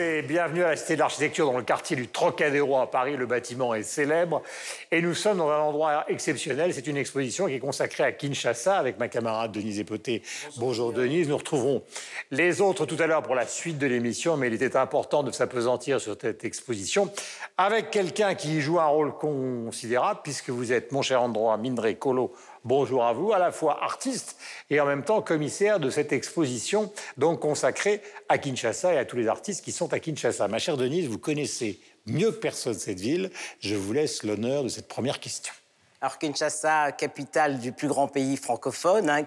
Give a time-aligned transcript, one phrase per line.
[0.00, 3.16] et bienvenue à la Cité de l'Architecture dans le quartier du Trocadéro à Paris.
[3.16, 4.42] Le bâtiment est célèbre
[4.90, 6.72] et nous sommes dans un endroit exceptionnel.
[6.72, 10.22] C'est une exposition qui est consacrée à Kinshasa avec ma camarade Denise Epoté.
[10.56, 11.28] Bonjour, Denise.
[11.28, 11.82] Nous retrouverons
[12.30, 15.32] les autres tout à l'heure pour la suite de l'émission, mais il était important de
[15.32, 17.12] s'apesantir sur cette exposition
[17.58, 22.32] avec quelqu'un qui joue un rôle considérable puisque vous êtes, mon cher Androa Mindré Kolo,
[22.64, 24.36] Bonjour à vous, à la fois artiste
[24.68, 29.16] et en même temps commissaire de cette exposition donc consacrée à Kinshasa et à tous
[29.16, 30.46] les artistes qui sont à Kinshasa.
[30.46, 33.30] Ma chère Denise, vous connaissez mieux que personne cette ville.
[33.60, 35.54] Je vous laisse l'honneur de cette première question.
[36.02, 39.24] Alors Kinshasa, capitale du plus grand pays francophone, hein,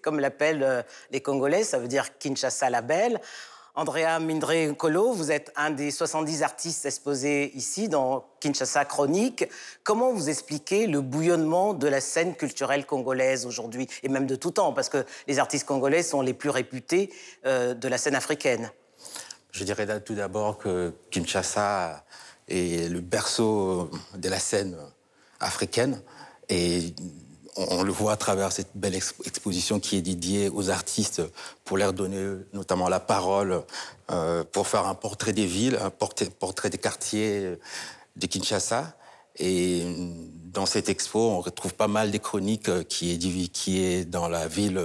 [0.00, 3.20] comme l'appellent euh, les Congolais, ça veut dire Kinshasa la belle.
[3.76, 9.44] Andrea Mindré Kolo, vous êtes un des 70 artistes exposés ici dans Kinshasa Chronique.
[9.84, 14.50] Comment vous expliquez le bouillonnement de la scène culturelle congolaise aujourd'hui, et même de tout
[14.50, 17.12] temps, parce que les artistes congolais sont les plus réputés
[17.46, 18.72] euh, de la scène africaine?
[19.52, 22.04] Je dirais tout d'abord que Kinshasa
[22.48, 24.76] est le berceau de la scène
[25.38, 26.02] africaine.
[26.48, 26.92] Et
[27.56, 31.22] on, le voit à travers cette belle exposition qui est dédiée aux artistes
[31.64, 33.62] pour leur donner notamment la parole,
[34.10, 37.58] euh, pour faire un portrait des villes, un portrait, des quartiers
[38.16, 38.96] de Kinshasa.
[39.38, 39.84] Et
[40.52, 44.46] dans cette expo, on retrouve pas mal des chroniques qui est, qui est dans la
[44.48, 44.80] ville,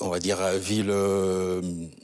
[0.00, 1.62] on va dire, ville euh,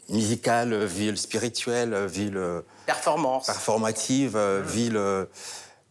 [0.08, 2.40] musicale, ville spirituelle, ville...
[2.86, 3.46] Performance.
[3.46, 5.00] Performative, ville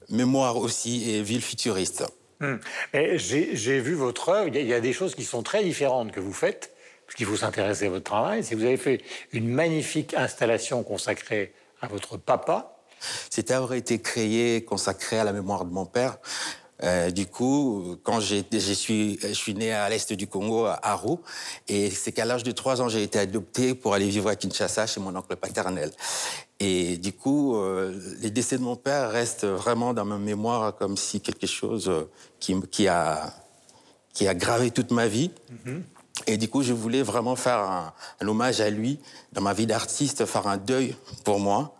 [0.09, 2.05] mémoire aussi et ville futuriste.
[2.39, 2.55] Hmm.
[2.93, 6.33] J'ai vu votre œuvre, il y, a des choses qui sont très différentes que vous
[6.33, 6.73] faites,
[7.05, 8.43] parce qu'il faut s'intéresser à votre travail.
[8.43, 9.01] Si vous avez fait
[9.33, 12.75] une magnifique installation consacrée à votre papa.
[13.29, 16.17] Cette œuvre a été créée, consacrée à la mémoire de mon père.
[16.83, 21.17] Euh, du coup, quand je suis, je suis né à l'est du Congo, à Aru,
[21.67, 24.87] et c'est qu'à l'âge de trois ans, j'ai été adopté pour aller vivre à Kinshasa
[24.87, 25.91] chez mon oncle paternel.
[26.59, 30.97] Et du coup, euh, les décès de mon père restent vraiment dans ma mémoire comme
[30.97, 33.33] si quelque chose euh, qui, qui, a,
[34.13, 35.31] qui a gravé toute ma vie.
[35.51, 35.81] Mm-hmm.
[36.27, 37.93] Et du coup, je voulais vraiment faire un,
[38.27, 38.99] hommage à lui
[39.31, 41.75] dans ma vie d'artiste, faire un deuil pour moi,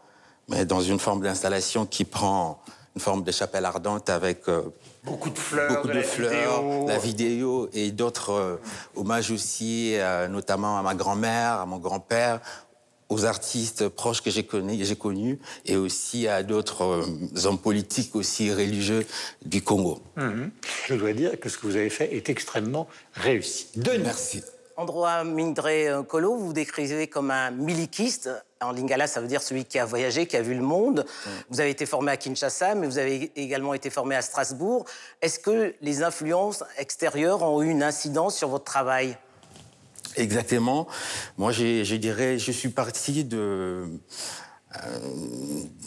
[0.48, 2.62] mais dans une forme d'installation qui prend
[2.96, 4.64] une forme de chapelle ardente avec euh,
[5.04, 6.88] beaucoup de fleurs, beaucoup de, la, fleurs vidéo.
[6.88, 8.60] la vidéo et d'autres
[8.96, 9.96] hommages aussi,
[10.30, 12.42] notamment à ma grand-mère, à mon grand-père,
[13.10, 18.54] aux artistes proches que j'ai connus, connus et aussi à d'autres euh, hommes politiques aussi
[18.54, 19.06] religieux
[19.44, 20.00] du Congo.
[20.16, 20.52] Mhm.
[20.88, 23.68] Je dois dire que ce que vous avez fait est extrêmement réussi.
[23.76, 24.44] De Merci.
[24.78, 28.30] Androa Mindré Kolo, vous vous décrivez comme un milikiste.
[28.62, 31.06] En lingala, ça veut dire celui qui a voyagé, qui a vu le monde.
[31.50, 34.84] Vous avez été formé à Kinshasa, mais vous avez également été formé à Strasbourg.
[35.22, 39.18] Est-ce que les influences extérieures ont eu une incidence sur votre travail?
[40.18, 40.88] Exactement.
[41.38, 43.88] Moi, je dirais, je suis parti de,
[44.76, 45.00] euh,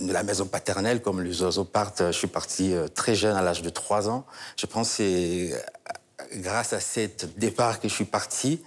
[0.01, 2.07] de la maison paternelle, comme les oiseaux partent.
[2.07, 4.25] Je suis parti euh, très jeune, à l'âge de 3 ans.
[4.57, 8.63] Je pense que c'est euh, grâce à cet départ que je suis parti.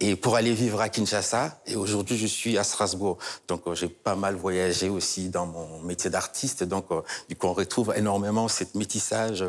[0.00, 3.16] Et pour aller vivre à Kinshasa, et aujourd'hui je suis à Strasbourg.
[3.48, 6.64] Donc j'ai pas mal voyagé aussi dans mon métier d'artiste.
[6.64, 6.86] Donc
[7.28, 9.44] du coup on retrouve énormément cette métissage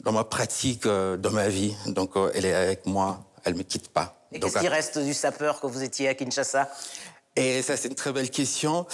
[0.00, 1.74] dans ma pratique, dans ma vie.
[1.86, 4.14] Donc elle est avec moi, elle me quitte pas.
[4.32, 6.70] Et qu'est-ce qui reste du sapeur que vous étiez à Kinshasa?
[7.38, 8.84] Et ça, c'est une très belle question.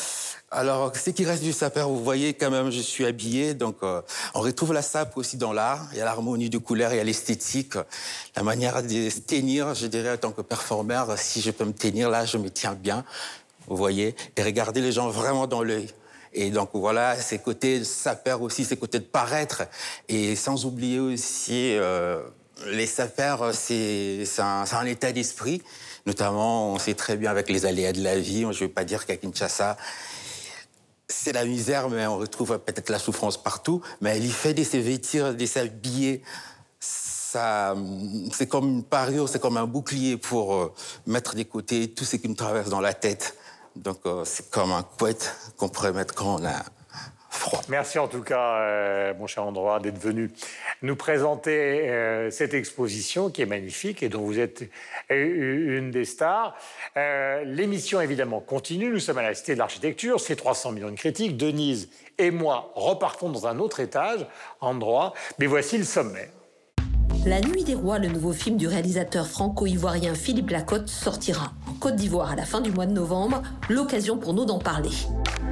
[0.50, 4.02] Alors, ce qui reste du sapeur, vous voyez quand même, je suis habillé, donc euh,
[4.34, 5.88] on retrouve la sape aussi dans l'art.
[5.92, 7.76] Il y a l'harmonie de couleurs, il y a l'esthétique,
[8.36, 9.74] la manière de se tenir.
[9.74, 12.74] Je dirais en tant que performeur, si je peux me tenir là, je me tiens
[12.74, 13.02] bien,
[13.66, 15.88] vous voyez, et regarder les gens vraiment dans l'œil.
[16.34, 19.62] Et donc voilà, ces côtés de aussi, ces côtés de paraître,
[20.10, 21.74] et sans oublier aussi.
[21.78, 22.20] Euh,
[22.66, 25.62] les sapeurs, c'est un, état d'esprit.
[26.06, 28.40] Notamment, on sait très bien avec les aléas de la vie.
[28.42, 29.76] Je ne veux pas dire qu'à Kinshasa,
[31.08, 33.80] c'est la misère, mais on retrouve peut-être la souffrance partout.
[34.00, 36.22] Mais elle y fait de se vêtir, de s'habiller.
[36.90, 40.72] C'est comme une parure, c'est comme un bouclier pour euh,
[41.06, 43.36] mettre de côté tout ce qui me traverse dans la tête.
[43.74, 46.62] Donc, euh, c'est comme un couette qu'on pourrait mettre quand on a
[47.68, 50.30] Merci en tout cas, euh, mon cher Android, d'être venu
[50.82, 54.64] nous présenter euh, cette exposition qui est magnifique et dont vous êtes
[55.10, 56.56] une des stars.
[56.96, 58.90] Euh, l'émission, évidemment, continue.
[58.90, 60.20] Nous sommes à la Cité de l'Architecture.
[60.20, 61.36] C'est 300 millions de critiques.
[61.36, 61.88] Denise
[62.18, 64.26] et moi repartons dans un autre étage,
[64.60, 65.14] en droit.
[65.38, 66.28] Mais voici le sommaire.
[67.26, 72.30] La Nuit des Rois, le nouveau film du réalisateur franco-ivoirien Philippe Lacotte, sortira Côte d'Ivoire
[72.30, 73.42] à la fin du mois de novembre.
[73.68, 74.90] L'occasion pour nous d'en parler.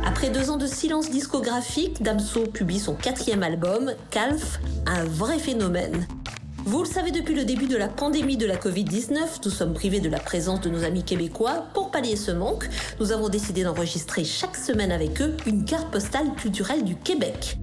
[0.05, 6.07] Après deux ans de silence discographique, Damso publie son quatrième album, Calf, un vrai phénomène.
[6.65, 9.99] Vous le savez, depuis le début de la pandémie de la Covid-19, nous sommes privés
[9.99, 11.67] de la présence de nos amis québécois.
[11.75, 12.69] Pour pallier ce manque,
[13.01, 17.59] nous avons décidé d'enregistrer chaque semaine avec eux une carte postale culturelle du Québec.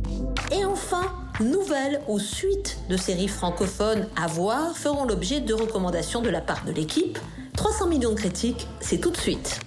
[0.51, 1.03] Et enfin,
[1.41, 6.65] nouvelles ou suites de séries francophones à voir feront l'objet de recommandations de la part
[6.65, 7.17] de l'équipe.
[7.55, 9.59] 300 millions de critiques, c'est tout de suite.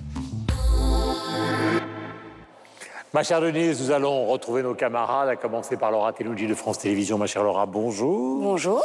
[3.14, 6.78] Ma chère Denise, nous allons retrouver nos camarades, à commencer par Laura Telouji de France
[6.78, 7.18] Télévisions.
[7.18, 8.40] Ma chère Laura, bonjour.
[8.40, 8.82] Bonjour.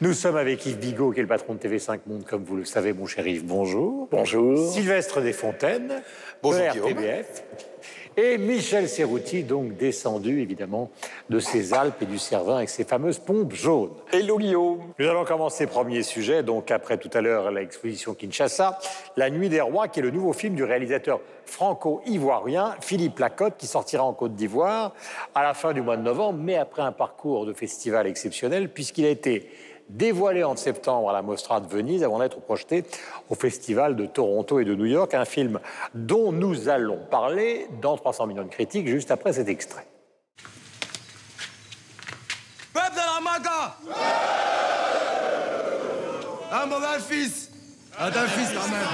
[0.00, 2.64] Nous sommes avec Yves Bigot, qui est le patron de TV5 Monde, comme vous le
[2.64, 4.08] savez, mon cher Yves, bonjour.
[4.10, 4.72] Bonjour.
[4.72, 6.02] Sylvestre Desfontaines,
[6.42, 6.98] Bonjour, de Guillaume.
[6.98, 7.44] RTBF.
[8.22, 10.90] Et Michel Serrouti, donc descendu évidemment
[11.30, 13.92] de ces Alpes et du Cervin avec ses fameuses pompes jaunes.
[14.12, 14.80] Hello Guillaume.
[14.98, 18.78] Nous allons commencer premier sujet, donc après tout à l'heure l'exposition Kinshasa,
[19.16, 23.66] La Nuit des Rois, qui est le nouveau film du réalisateur franco-ivoirien Philippe Lacotte, qui
[23.66, 24.92] sortira en Côte d'Ivoire
[25.34, 29.06] à la fin du mois de novembre, mais après un parcours de festival exceptionnel, puisqu'il
[29.06, 29.48] a été
[29.90, 32.84] dévoilé en septembre à la Mostra de Venise avant d'être projeté
[33.28, 35.58] au Festival de Toronto et de New York, un film
[35.94, 39.88] dont nous allons parler dans 300 millions de critiques juste après cet extrait.
[42.72, 43.74] Peuple de la Maga
[46.52, 47.50] Un mauvais fils
[47.98, 48.86] Un un fils quand même.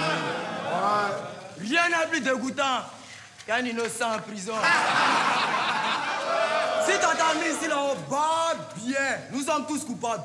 [0.73, 1.13] Ouais.
[1.69, 2.81] Rien n'est plus dégoûtant
[3.47, 4.55] qu'un innocent en prison.
[6.87, 7.97] si t'entends ici là-haut,
[9.33, 10.23] Nous sommes tous coupables.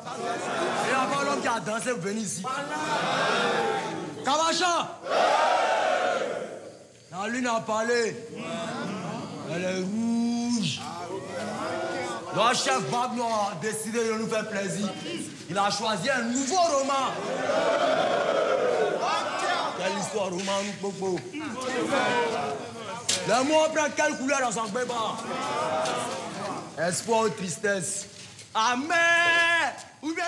[0.90, 2.44] Et avant l'homme qui a dansé, vous venez ici.
[4.24, 5.00] Kamacha
[7.12, 8.16] La lune a parlé.
[9.54, 10.80] Elle est rouge.
[12.34, 14.88] Le chef Bob Noir a décidé de nous faire plaisir.
[15.50, 17.12] Il a choisi un nouveau roman.
[19.78, 21.20] Quelle histoire roman, nous, Bobo
[23.28, 24.94] Le mot prend quelle couleur dans son bébé?
[26.78, 28.06] Espoir ou tristesse?
[28.54, 29.74] Amen.
[30.04, 30.26] Ou bien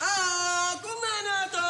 [0.00, 1.68] Ah, Kumenato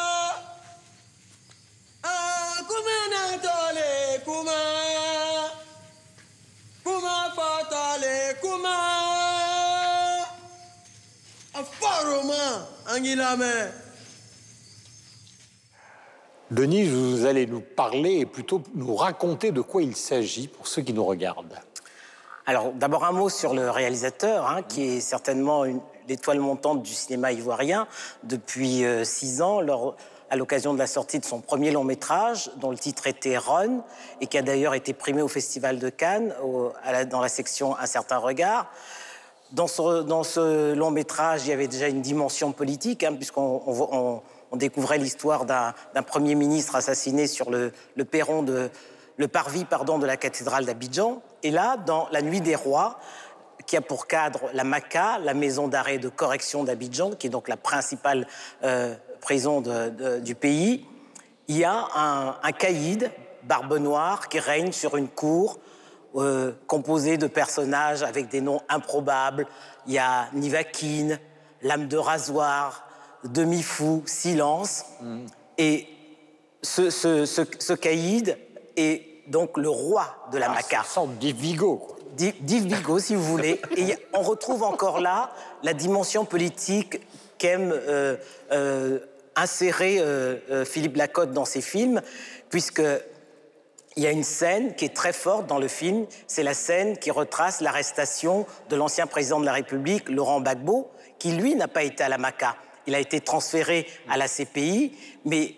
[2.03, 4.59] Ah, Kumenatole, Kuma
[6.83, 8.75] Kuma Fatale, Kuma
[11.55, 13.71] Un fort roman, Anguilame
[16.49, 20.81] Denis, vous allez nous parler et plutôt nous raconter de quoi il s'agit pour ceux
[20.81, 21.59] qui nous regardent.
[22.45, 25.65] Alors, d'abord un mot sur le réalisateur, hein, qui est certainement
[26.07, 27.85] l'étoile montante du cinéma ivoirien
[28.23, 29.59] depuis euh, six ans,
[30.29, 33.83] à l'occasion de la sortie de son premier long métrage, dont le titre était Run,
[34.21, 36.33] et qui a d'ailleurs été primé au Festival de Cannes,
[37.11, 38.71] dans la section Un certain regard.
[39.51, 44.21] Dans ce, long métrage, il y avait déjà une dimension politique, hein, puisqu'on
[44.51, 47.71] on découvrait l'histoire d'un Premier ministre assassiné sur le,
[48.09, 48.69] perron de
[49.17, 51.21] le parvis pardon, de la cathédrale d'Abidjan.
[51.43, 52.99] Et là, dans La Nuit des Rois,
[53.65, 57.47] qui a pour cadre la MACA, la maison d'arrêt de correction d'Abidjan, qui est donc
[57.47, 58.27] la principale
[58.63, 59.61] euh, prison
[60.21, 60.85] du pays,
[61.47, 63.11] il y a un, un caïd,
[63.43, 65.59] Barbe Noire, qui règne sur une cour
[66.15, 69.45] euh, composée de personnages avec des noms improbables.
[69.85, 71.17] Il y a Nivakin,
[71.61, 72.86] L'âme de rasoir,
[73.23, 74.85] Demi-fou, Silence.
[75.57, 75.87] Et
[76.61, 78.37] ce, ce, ce, ce caïd
[78.75, 80.79] est donc le roi de la Maca.
[80.79, 81.77] Une sorte d'Ivigo.
[81.77, 81.97] quoi.
[82.15, 83.61] D'Yves d'Yves Bigot, si vous voulez.
[83.75, 85.31] Et on retrouve encore là
[85.61, 87.01] la dimension politique
[87.37, 88.17] qu'aime euh,
[88.51, 88.99] euh,
[89.35, 92.01] insérer euh, Philippe Lacotte dans ses films,
[92.49, 92.81] puisque
[93.95, 96.97] il y a une scène qui est très forte dans le film, c'est la scène
[96.97, 101.83] qui retrace l'arrestation de l'ancien président de la République, Laurent Gbagbo, qui lui n'a pas
[101.83, 102.55] été à la MACA.
[102.87, 104.93] Il a été transféré à la CPI,
[105.25, 105.53] mais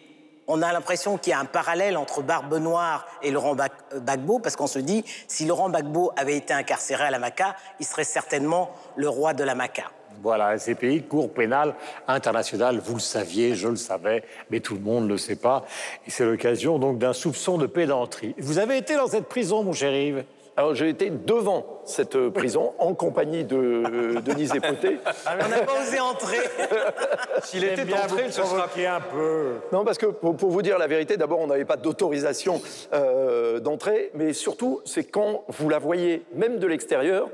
[0.47, 4.39] on a l'impression qu'il y a un parallèle entre Barbe Noire et Laurent euh, Gbagbo,
[4.39, 8.03] parce qu'on se dit, si Laurent Gbagbo avait été incarcéré à la MACA, il serait
[8.03, 9.83] certainement le roi de la MACA.
[10.21, 11.75] Voilà, CPI, Cour pénale
[12.07, 15.65] internationale, vous le saviez, je le savais, mais tout le monde ne le sait pas.
[16.07, 18.35] Et c'est l'occasion donc d'un soupçon de pédanterie.
[18.39, 20.25] Vous avez été dans cette prison, mon cher Yves?
[20.59, 24.97] Alors j'ai été devant cette euh, prison en compagnie de euh, Denise Epoté.
[25.25, 26.39] On n'a pas osé entrer.
[27.43, 29.53] S'il était bien entré, vous il se sera un peu.
[29.71, 32.61] Non, parce que pour, pour vous dire la vérité, d'abord, on n'avait pas d'autorisation
[32.91, 37.29] euh, d'entrée, mais surtout, c'est quand vous la voyez, même de l'extérieur,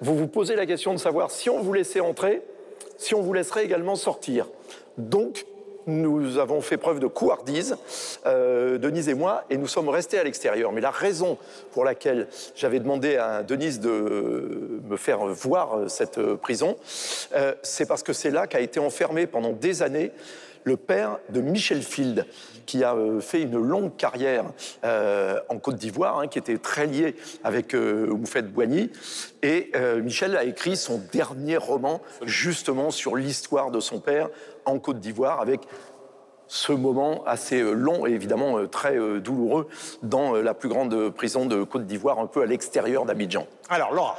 [0.00, 2.44] vous vous posez la question de savoir si on vous laissait entrer,
[2.96, 4.46] si on vous laisserait également sortir.
[4.98, 5.46] Donc,
[5.88, 7.76] nous avons fait preuve de couardise,
[8.26, 10.70] euh, Denise et moi, et nous sommes restés à l'extérieur.
[10.70, 11.38] Mais la raison
[11.72, 16.76] pour laquelle j'avais demandé à Denise de me faire voir cette prison,
[17.34, 20.12] euh, c'est parce que c'est là qu'a été enfermé pendant des années
[20.64, 22.26] le père de Michel Field,
[22.66, 24.44] qui a euh, fait une longue carrière
[24.84, 28.90] euh, en Côte d'Ivoire, hein, qui était très lié avec euh, Moufette Boigny.
[29.42, 34.28] Et euh, Michel a écrit son dernier roman justement sur l'histoire de son père
[34.66, 35.60] en Côte d'Ivoire, avec
[36.46, 39.68] ce moment assez long et évidemment très douloureux
[40.02, 43.46] dans la plus grande prison de Côte d'Ivoire, un peu à l'extérieur d'Abidjan.
[43.68, 44.16] Alors, Laura,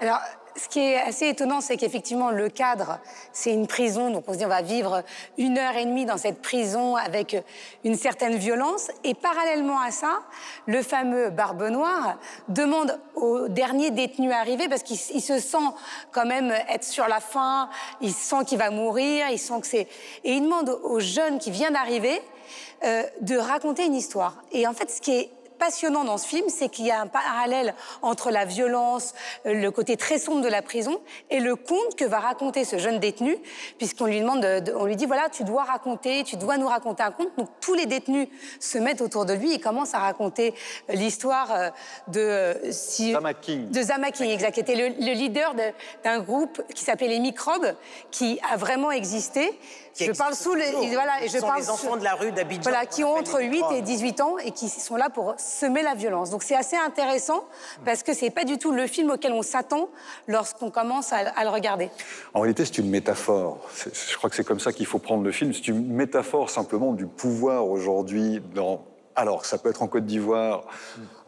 [0.00, 0.20] Alors,
[0.56, 2.98] ce qui est assez étonnant, c'est qu'effectivement, le cadre,
[3.32, 4.10] c'est une prison.
[4.10, 5.02] Donc, on se dit, on va vivre
[5.38, 7.36] une heure et demie dans cette prison avec
[7.84, 8.90] une certaine violence.
[9.04, 10.22] Et parallèlement à ça,
[10.66, 15.56] le fameux Barbe Noire demande au dernier détenu arrivé, parce qu'il il se sent
[16.12, 17.68] quand même être sur la fin,
[18.00, 19.88] il sent qu'il va mourir, il sent que c'est.
[20.24, 22.20] Et il demande au jeune qui vient d'arriver
[22.84, 24.34] euh, de raconter une histoire.
[24.52, 27.06] Et en fait, ce qui est passionnant dans ce film, c'est qu'il y a un
[27.06, 32.04] parallèle entre la violence, le côté très sombre de la prison, et le conte que
[32.04, 33.36] va raconter ce jeune détenu,
[33.78, 36.68] puisqu'on lui demande, de- de- on lui dit voilà, tu dois raconter, tu dois nous
[36.68, 37.28] raconter un conte.
[37.38, 38.28] Donc tous les détenus
[38.60, 40.54] se mettent autour de lui et commencent à raconter
[40.90, 41.70] euh, l'histoire euh,
[42.08, 43.70] de euh, si- Zama King.
[43.70, 45.72] de Zama King, exact, qui était le, le leader de-
[46.04, 47.74] d'un groupe qui s'appelait les Microbes,
[48.10, 49.58] qui a vraiment existé.
[49.96, 50.86] Qui je parle sous les, toujours.
[50.92, 53.02] voilà, et Ce je sont parle les enfants sous- de la rue d'Abidjan Voilà, qui
[53.02, 53.82] ont entre les 8 et Microbes.
[53.84, 56.30] 18 ans et qui sont là pour semer la violence.
[56.30, 57.44] Donc c'est assez intéressant
[57.84, 59.88] parce que c'est pas du tout le film auquel on s'attend
[60.28, 61.90] lorsqu'on commence à, à le regarder.
[62.34, 63.58] En réalité, c'est une métaphore.
[63.92, 65.52] Je crois que c'est comme ça qu'il faut prendre le film.
[65.54, 68.84] C'est une métaphore simplement du pouvoir aujourd'hui dans.
[69.18, 70.64] Alors, ça peut être en Côte d'Ivoire,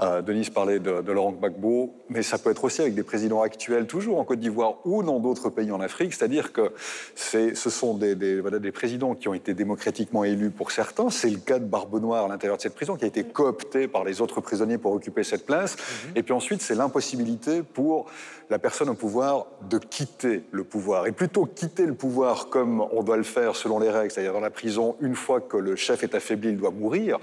[0.02, 3.40] euh, Denise parlait de, de Laurent Gbagbo, mais ça peut être aussi avec des présidents
[3.40, 6.12] actuels, toujours en Côte d'Ivoire ou dans d'autres pays en Afrique.
[6.12, 6.70] C'est-à-dire que
[7.14, 11.08] ce sont des, des- voilà, des présidents qui ont été démocratiquement élus pour certains.
[11.08, 13.88] C'est le cas de Barbe Noire à l'intérieur de cette prison, qui a été coopté
[13.88, 15.76] par les autres prisonniers pour occuper cette place.
[16.14, 18.04] Et puis ensuite, c'est l'impossibilité pour
[18.50, 21.06] la personne au pouvoir de quitter le pouvoir.
[21.06, 24.40] Et plutôt quitter le pouvoir comme on doit le faire selon les règles, c'est-à-dire dans
[24.40, 27.18] la prison, une fois que le chef est affaibli, il doit mourir.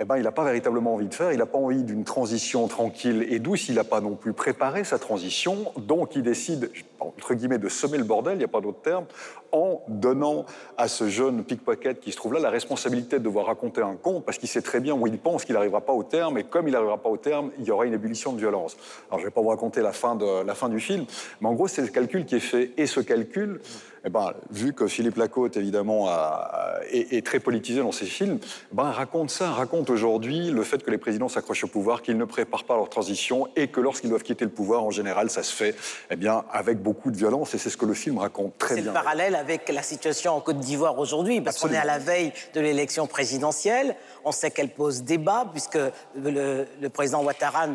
[0.00, 2.66] Eh ben, il n'a pas véritablement envie de faire, il n'a pas envie d'une transition
[2.66, 7.34] tranquille et douce, il n'a pas non plus préparé sa transition, donc il décide, entre
[7.34, 9.04] guillemets, de semer le bordel, il n'y a pas d'autre terme,
[9.52, 10.46] en donnant
[10.76, 14.24] à ce jeune pickpocket qui se trouve là la responsabilité de devoir raconter un conte,
[14.24, 16.66] parce qu'il sait très bien où il pense qu'il n'arrivera pas au terme, et comme
[16.66, 18.76] il n'arrivera pas au terme, il y aura une ébullition de violence.
[19.10, 21.04] Alors je ne vais pas vous raconter la fin, de, la fin du film,
[21.40, 23.60] mais en gros c'est le calcul qui est fait, et ce calcul,
[24.04, 28.38] eh ben, vu que Philippe Lacote, évidemment, a- est, est très politisé dans ses films,
[28.72, 32.24] ben, raconte ça, raconte aujourd'hui le fait que les présidents s'accrochent au pouvoir, qu'ils ne
[32.24, 35.54] préparent pas leur transition et que lorsqu'ils doivent quitter le pouvoir, en général, ça se
[35.54, 35.74] fait
[36.10, 38.82] eh bien, avec beaucoup de violence et c'est ce que le film raconte très C'est
[38.82, 38.92] bien.
[38.92, 42.32] le parallèle avec la situation en Côte d'Ivoire aujourd'hui, parce qu'on est à la veille
[42.54, 43.96] de l'élection présidentielle.
[44.24, 45.78] On sait qu'elle pose débat, puisque
[46.16, 47.68] le, le président Ouattara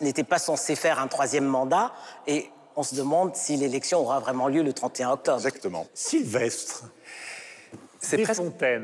[0.00, 1.92] n'était pas censé faire un troisième mandat.
[2.26, 5.38] Et on se demande si l'élection aura vraiment lieu le 31 octobre.
[5.38, 5.86] Exactement.
[5.94, 6.84] Sylvestre,
[8.00, 8.42] C'est presque,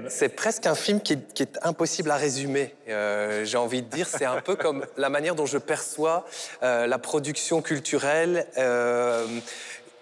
[0.08, 2.74] c'est presque un film qui est, qui est impossible à résumer.
[2.88, 6.24] Euh, J'ai envie de dire, c'est un peu comme la manière dont je perçois
[6.62, 8.46] euh, la production culturelle.
[8.58, 9.26] euh,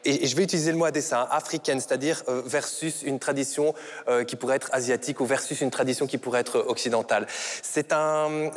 [0.04, 3.74] et, je vais utiliser le mot à dessein, africaine, c'est-à-dire versus une tradition
[4.28, 7.26] qui pourrait être asiatique ou versus une tradition qui pourrait être occidentale.
[7.28, 8.52] C'est un,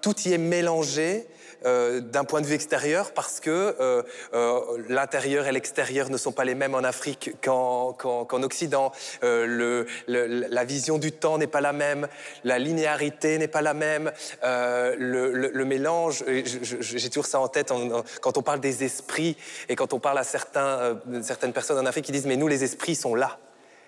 [0.00, 1.26] tout y est mélangé.
[1.66, 4.02] Euh, d'un point de vue extérieur parce que euh,
[4.34, 8.92] euh, l'intérieur et l'extérieur ne sont pas les mêmes en Afrique qu'en Occident.
[9.22, 12.06] La vision du temps n'est pas la même,
[12.44, 16.24] la linéarité n'est pas la même, le, mélange.
[16.26, 17.72] J'ai toujours ça en tête
[18.20, 19.36] quand on parle des esprits
[19.68, 22.64] et quand on parle à certains, certaines personnes en Afrique qui disent mais nous les
[22.64, 23.38] esprits sont là.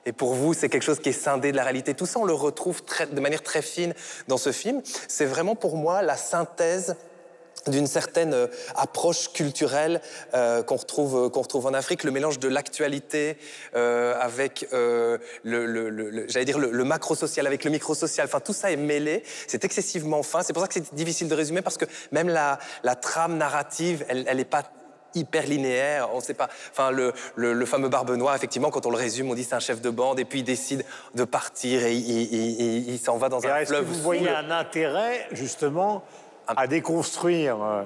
[0.07, 1.93] Et pour vous, c'est quelque chose qui est scindé de la réalité.
[1.93, 2.81] Tout ça, on le retrouve
[3.11, 3.93] de manière très fine
[4.29, 4.81] dans ce film.
[5.09, 6.97] C'est vraiment pour moi la synthèse
[7.67, 10.01] d'une certaine euh, approche culturelle
[10.35, 13.39] euh, qu'on retrouve, euh, qu'on retrouve en Afrique, le mélange de l'actualité
[13.75, 18.27] euh, avec euh, le, le- le- le- j'allais dire le, le macro-social, avec le micro-social.
[18.27, 19.23] Enfin, tout ça est mêlé.
[19.47, 20.43] C'est excessivement fin.
[20.43, 24.05] C'est pour ça que c'est difficile de résumer parce que même la, la trame narrative,
[24.09, 24.63] elle n'est pas
[25.15, 26.51] hyper linéaire, on sait pas.
[26.73, 29.55] Enfin, le, le, le fameux Barbe Noire, effectivement, quand on le résume, on dit c'est
[29.55, 32.99] un chef de bande, et puis il décide de partir et il, il- il- il
[32.99, 36.05] s'en va dans Et un Est-ce que vous voyez un intérêt, justement,
[36.49, 37.83] à déconstruire euh,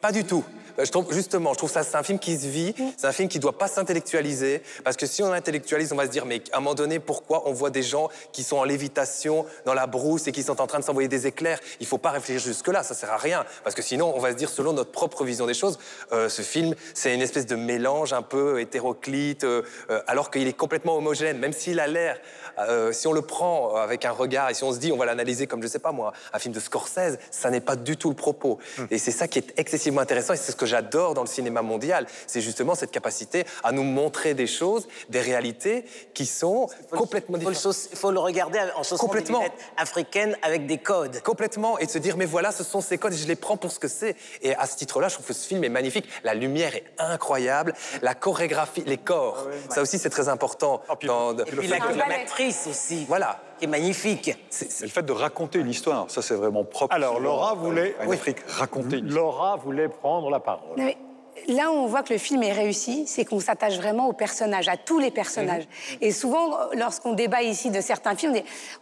[0.00, 0.44] Pas du tout.
[0.78, 3.12] Euh, Je trouve, justement, je trouve ça, c'est un film qui se vit, c'est un
[3.12, 6.26] film qui ne doit pas s'intellectualiser, parce que si on intellectualise, on va se dire,
[6.26, 9.74] mais à un moment donné, pourquoi on voit des gens qui sont en lévitation dans
[9.74, 11.60] la brousse et qui sont en train de s'envoyer des éclairs?
[11.80, 14.30] Il ne faut pas réfléchir jusque-là, ça sert à rien, parce que sinon, on va
[14.30, 15.78] se dire, selon notre propre vision des choses,
[16.12, 20.46] euh, ce film, c'est une espèce de mélange un peu hétéroclite, euh, euh, alors qu'il
[20.46, 22.18] est complètement homogène, même s'il a l'air,
[22.92, 25.46] si on le prend avec un regard et si on se dit, on va l'analyser
[25.46, 28.14] comme, je sais pas moi, un film de Scorsese, ça n'est pas du tout le
[28.14, 28.58] propos.
[28.90, 31.26] Et c'est ça qui est excessivement excessivement intéressant et c'est ce que j'adore dans le
[31.28, 32.06] cinéma mondial.
[32.26, 37.40] C'est justement cette capacité à nous montrer des choses, des réalités qui sont complètement le
[37.40, 37.56] différentes.
[37.58, 39.38] sauce- il faut le regarder en Complètement.
[39.38, 41.20] lunettes africaines avec des codes.
[41.22, 43.56] Complètement, et de se dire, mais voilà, ce sont ces codes, et je les prends
[43.56, 44.16] pour ce que c'est.
[44.42, 46.06] Et à ce titre-là, je trouve que ce film est magnifique.
[46.24, 50.82] La lumière est incroyable, la chorégraphie, les corps, ça aussi c'est très important.
[51.04, 52.04] dans- Et puis la- Un ballet.
[52.08, 53.40] l'actrice aussi, Voilà.
[53.62, 54.28] Est magnifique.
[54.28, 54.36] Et
[54.82, 56.94] le fait de raconter une histoire, ça c'est vraiment propre.
[56.94, 58.16] Alors, Laura voulait- En oui.
[58.16, 59.08] Afrique, raconter une.
[59.12, 60.74] Laura voulait prendre la parole.
[60.76, 60.96] Mais
[61.48, 64.68] Là où on voit que le film est réussi, c'est qu'on s'attache vraiment aux personnages,
[64.68, 65.64] à tous les personnages.
[66.02, 68.34] Et souvent, lorsqu'on débat ici de certains films,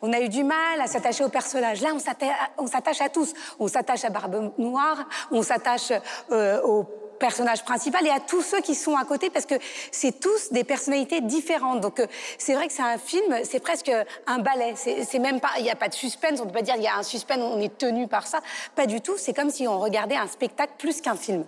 [0.02, 1.80] on a eu du mal à s'attacher aux personnages.
[1.80, 2.26] Là, on s'atta-
[2.58, 3.32] on s'attache à tous.
[3.60, 4.98] On s'attache à Barbe Noire,
[5.30, 5.92] on s'attache
[6.32, 6.84] euh, au
[7.20, 9.54] personnage principal et à tous ceux qui sont à côté parce que
[9.92, 11.80] c'est tous des personnalités différentes.
[11.80, 12.06] Donc euh,
[12.38, 13.92] c'est vrai que c'est un film, c'est presque
[14.26, 14.74] un ballet.
[14.74, 16.40] C'est même pas, il n'y a pas de suspense.
[16.40, 18.40] On peut pas dire il y a un suspense, on est tenu par ça.
[18.74, 19.14] Pas du tout.
[19.16, 21.44] C'est comme si on regardait un spectacle plus qu'un film.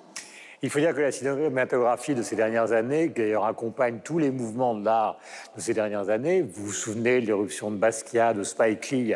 [0.65, 4.31] Il faut dire que la cinématographie de ces dernières années, qui d'ailleurs accompagne tous les
[4.31, 5.19] mouvements de l'art
[5.57, 9.15] de ces dernières années, vous vous souvenez de l'éruption de Basquiat, de Spike Lee,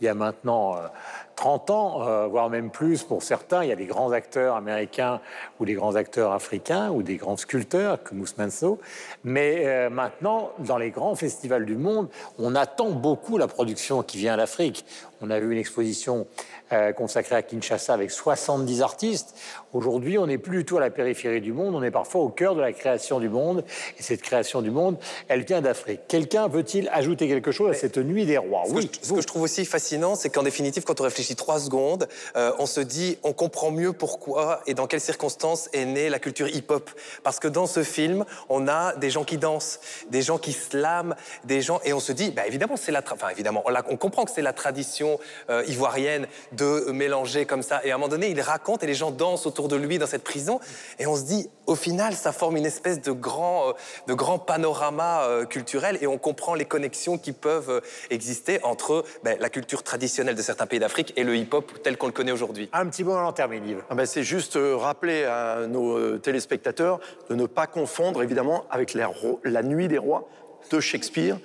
[0.00, 0.88] il y a, maintenant euh,
[1.36, 3.62] 30 ans, euh, voire même plus pour certains.
[3.62, 5.20] Il y a des grands acteurs américains
[5.60, 8.80] ou des grands acteurs africains ou des grands sculpteurs comme Manso.
[9.22, 12.08] Mais euh, maintenant, dans les grands festivals du monde,
[12.40, 14.84] on attend beaucoup la production qui vient d'Afrique.
[15.20, 16.26] On a vu une exposition
[16.72, 19.34] euh, consacrée à Kinshasa avec 70 artistes.
[19.72, 22.28] Aujourd'hui, on n'est plus du tout à la périphérie du monde, on est parfois au
[22.28, 23.64] cœur de la création du monde.
[23.98, 24.96] Et cette création du monde,
[25.28, 26.00] elle vient d'Afrique.
[26.08, 28.62] Quelqu'un veut-il ajouter quelque chose à cette nuit des rois?
[28.68, 31.36] Ce que, je, ce que je trouve aussi fascinant, c'est qu'en définitive, quand on réfléchit
[31.36, 35.84] trois secondes, euh, on se dit, on comprend mieux pourquoi et dans quelles circonstances est
[35.84, 36.90] née la culture hip-hop.
[37.22, 41.14] Parce que dans ce film, on a des gens qui dansent, des gens qui slament,
[41.44, 43.96] des gens, et on se dit, bah, évidemment, c'est la, enfin évidemment, on, la- on
[43.96, 45.18] comprend que c'est la tradition
[45.50, 46.26] euh, ivoirienne
[46.58, 47.80] de mélanger comme ça.
[47.84, 50.06] Et à un moment donné, il raconte et les gens dansent autour de lui dans
[50.06, 50.60] cette prison,
[50.98, 53.72] et on se dit, au final, ça forme une espèce de grand, euh,
[54.06, 59.04] de grand panorama euh, culturel, et on comprend les connexions qui peuvent euh, exister entre
[59.22, 62.32] ben, la culture traditionnelle de certains pays d'Afrique et le hip-hop tel qu'on le connaît
[62.32, 62.68] aujourd'hui.
[62.72, 63.82] Un petit mot en termine, Yves.
[63.90, 69.62] Ah ben, c'est juste rappeler à nos téléspectateurs de ne pas confondre évidemment avec la
[69.62, 70.28] Nuit des Rois
[70.70, 71.38] de Shakespeare,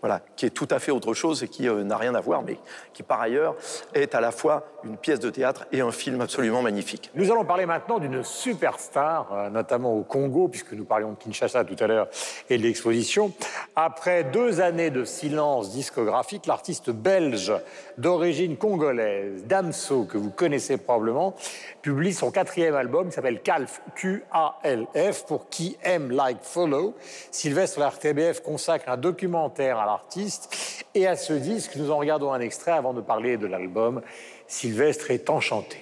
[0.00, 2.42] voilà, qui est tout à fait autre chose et qui euh, n'a rien à voir,
[2.42, 2.58] mais
[2.92, 3.56] qui par ailleurs
[3.94, 7.10] est à la fois une pièce de théâtre et un film absolument magnifique.
[7.14, 11.64] Nous allons parler maintenant d'une superstar, euh, notamment au Congo, puisque nous parlions de Kinshasa
[11.64, 12.08] tout à l'heure
[12.50, 13.32] et de l'exposition.
[13.74, 17.52] Après deux années de silence discographique, l'artiste belge
[17.96, 21.34] d'origine congolaise, Damso, que vous connaissez probablement,
[21.80, 26.94] publie son quatrième album qui s'appelle Calf, Q-A-L-F, pour qui aime like follow.
[27.30, 31.76] Sylvestre RTBF consacre un documentaire à l'artiste et à ce disque.
[31.76, 34.02] Nous en regardons un extrait avant de parler de l'album.
[34.46, 35.78] Sylvestre est enchanté.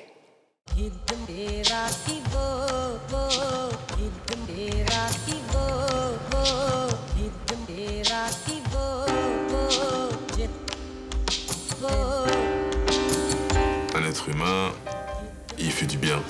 [13.97, 14.73] Un être humain,
[15.59, 16.23] il fait du bien.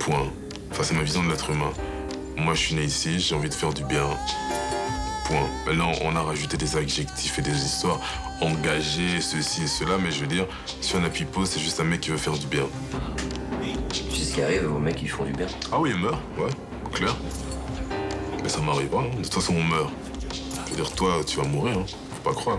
[0.00, 0.30] Point.
[0.70, 1.72] Enfin, c'est ma vision de l'être humain.
[2.36, 4.08] Moi, je suis né ici, j'ai envie de faire du bien.
[5.26, 5.48] Point.
[5.66, 8.00] Maintenant, on a rajouté des adjectifs et des histoires,
[8.40, 10.46] engagé, ceci et cela, mais je veux dire,
[10.80, 12.66] si on a pipo, c'est juste un mec qui veut faire du bien.
[13.92, 16.20] Tu sais ce qui arrive aux mecs qui font du bien Ah oui, il meurt,
[16.38, 16.50] ouais,
[16.92, 17.16] clair.
[18.42, 19.16] Mais ça m'arrive pas, hein.
[19.16, 19.90] de toute façon, on meurt.
[20.66, 21.86] Je veux dire, toi, tu vas mourir, hein.
[21.86, 22.58] faut pas croire.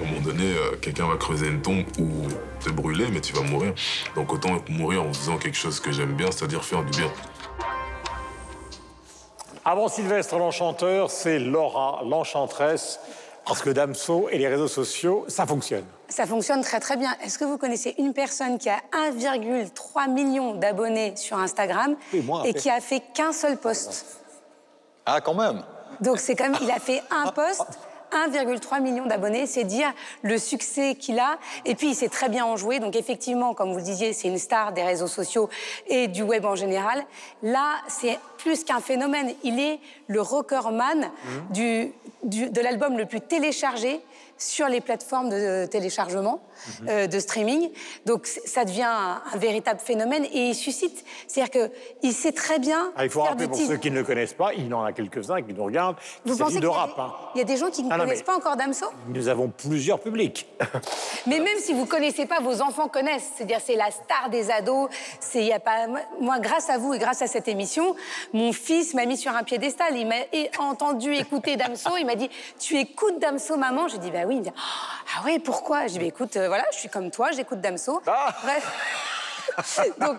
[0.00, 2.28] À un moment donné, euh, quelqu'un va creuser une tombe ou
[2.60, 3.72] te brûler, mais tu vas mourir.
[4.14, 7.10] Donc autant mourir en faisant quelque chose que j'aime bien, c'est-à-dire faire du bien.
[9.66, 13.00] Avant Sylvestre l'enchanteur, c'est Laura l'enchanteresse,
[13.46, 15.84] parce que Damso et les réseaux sociaux, ça fonctionne.
[16.08, 17.16] Ça fonctionne très très bien.
[17.24, 22.42] Est-ce que vous connaissez une personne qui a 1,3 million d'abonnés sur Instagram Oui, moi,
[22.44, 24.20] et qui a fait qu'un seul post?
[25.06, 25.62] Ah, quand même
[26.02, 27.64] Donc c'est quand même, il a fait un post,
[28.28, 31.38] 1,3 million d'abonnés, c'est dire le succès qu'il a.
[31.64, 32.78] Et puis il sait très bien en jouer.
[32.78, 35.48] Donc effectivement, comme vous le disiez, c'est une star des réseaux sociaux
[35.88, 37.04] et du web en général.
[37.42, 39.32] Là, c'est plus qu'un phénomène.
[39.42, 41.10] Il est le recordman
[41.50, 44.00] du, du- de l'album le plus téléchargé
[44.36, 46.40] sur les plateformes de téléchargement,
[46.88, 47.70] euh, de streaming.
[48.06, 51.04] Donc ça devient un, un véritable phénomène et il suscite.
[51.26, 51.68] C'est-à-dire
[52.02, 54.32] qu'il sait très bien Ah, il faut faire rappeler pour ceux qui ne le connaissent
[54.34, 56.72] pas, il y en a quelques-uns qui nous regardent, il Vous pensez de qu'il y
[56.72, 56.94] a rap.
[56.96, 57.12] des- hein.
[57.34, 58.86] Il y a des gens qui ne Ah connaissent pas encore Damso?
[59.08, 60.46] Nous avons plusieurs publics.
[61.26, 63.30] Mais même si vous connaissez pas, vos enfants connaissent.
[63.36, 64.88] C'est-à-dire, c'est la star des ados.
[65.34, 65.86] Y a pas,
[66.20, 67.94] moi, grâce à vous et grâce à cette émission,
[68.32, 69.96] mon fils m'a mis sur un piédestal.
[69.96, 70.14] Il m'a
[70.58, 71.90] entendu écouter Damso.
[71.98, 73.88] Il m'a dit, tu écoutes Damso, maman?
[73.88, 74.34] J'ai dit, bah oui.
[74.34, 75.82] Il me dit, ah ouais, pourquoi?
[75.86, 78.00] J'ai dit, bah, écoute, euh, voilà, je suis comme toi, j'écoute Damso.
[78.06, 78.32] Ah.
[78.44, 79.90] Bref.
[80.00, 80.18] Donc,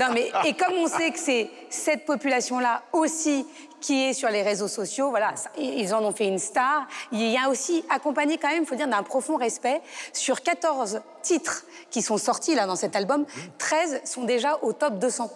[0.00, 3.46] non, mais, et comme on sait que c'est cette population-là aussi
[3.80, 6.88] qui est sur les réseaux sociaux, voilà, ça- ils en ont fait une star.
[7.12, 9.80] Il y a aussi accompagné quand même, il faut dire, d'un profond respect.
[10.12, 13.24] Sur 14 titres qui sont sortis là dans cet album,
[13.58, 15.30] 13 sont déjà au top 200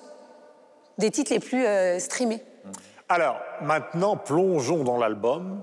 [0.99, 2.43] des titres les plus euh, streamés.
[3.09, 5.63] Alors, maintenant, plongeons dans l'album.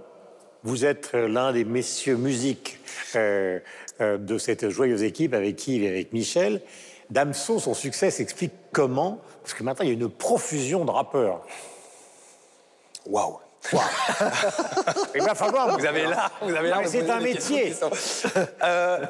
[0.63, 2.79] Vous êtes euh, l'un des messieurs musique
[3.15, 3.59] euh,
[3.99, 6.61] de cette joyeuse équipe avec Yves et avec Michel.
[7.09, 9.19] Damso, son succès s'explique comment?
[9.41, 11.45] Parce que maintenant, il y a une profusion de rappeurs.
[13.05, 13.39] Waouh
[15.15, 15.77] Il va falloir.
[15.77, 16.81] Vous avez là, vous avez là.
[16.85, 17.73] C'est un métier.
[17.73, 17.89] sont-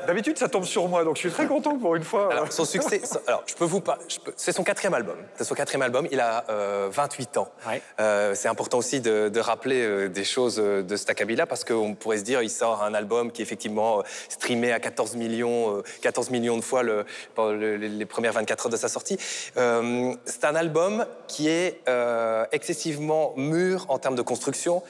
[0.07, 2.31] D'habitude, ça tombe sur moi, donc je suis très content pour une fois.
[2.31, 5.17] Alors, son succès, son- alors, je peux vous pas, je peux- c'est son quatrième album.
[5.37, 6.07] C'est son quatrième album.
[6.11, 7.47] Il a euh, 28 ans.
[7.67, 7.81] Ouais.
[7.99, 11.63] Euh, c'est important aussi de, de rappeler euh, des choses euh, de cet acabit-là parce
[11.63, 15.15] qu'on pourrait se dire, il sort un album qui est effectivement euh, streamé à 14
[15.15, 17.05] millions, euh, 14 millions de fois le,
[17.37, 19.17] les les premières 24 heures de sa sortie.
[19.57, 24.81] Euh, c'est un album qui est euh, excessivement mûr en termes de construction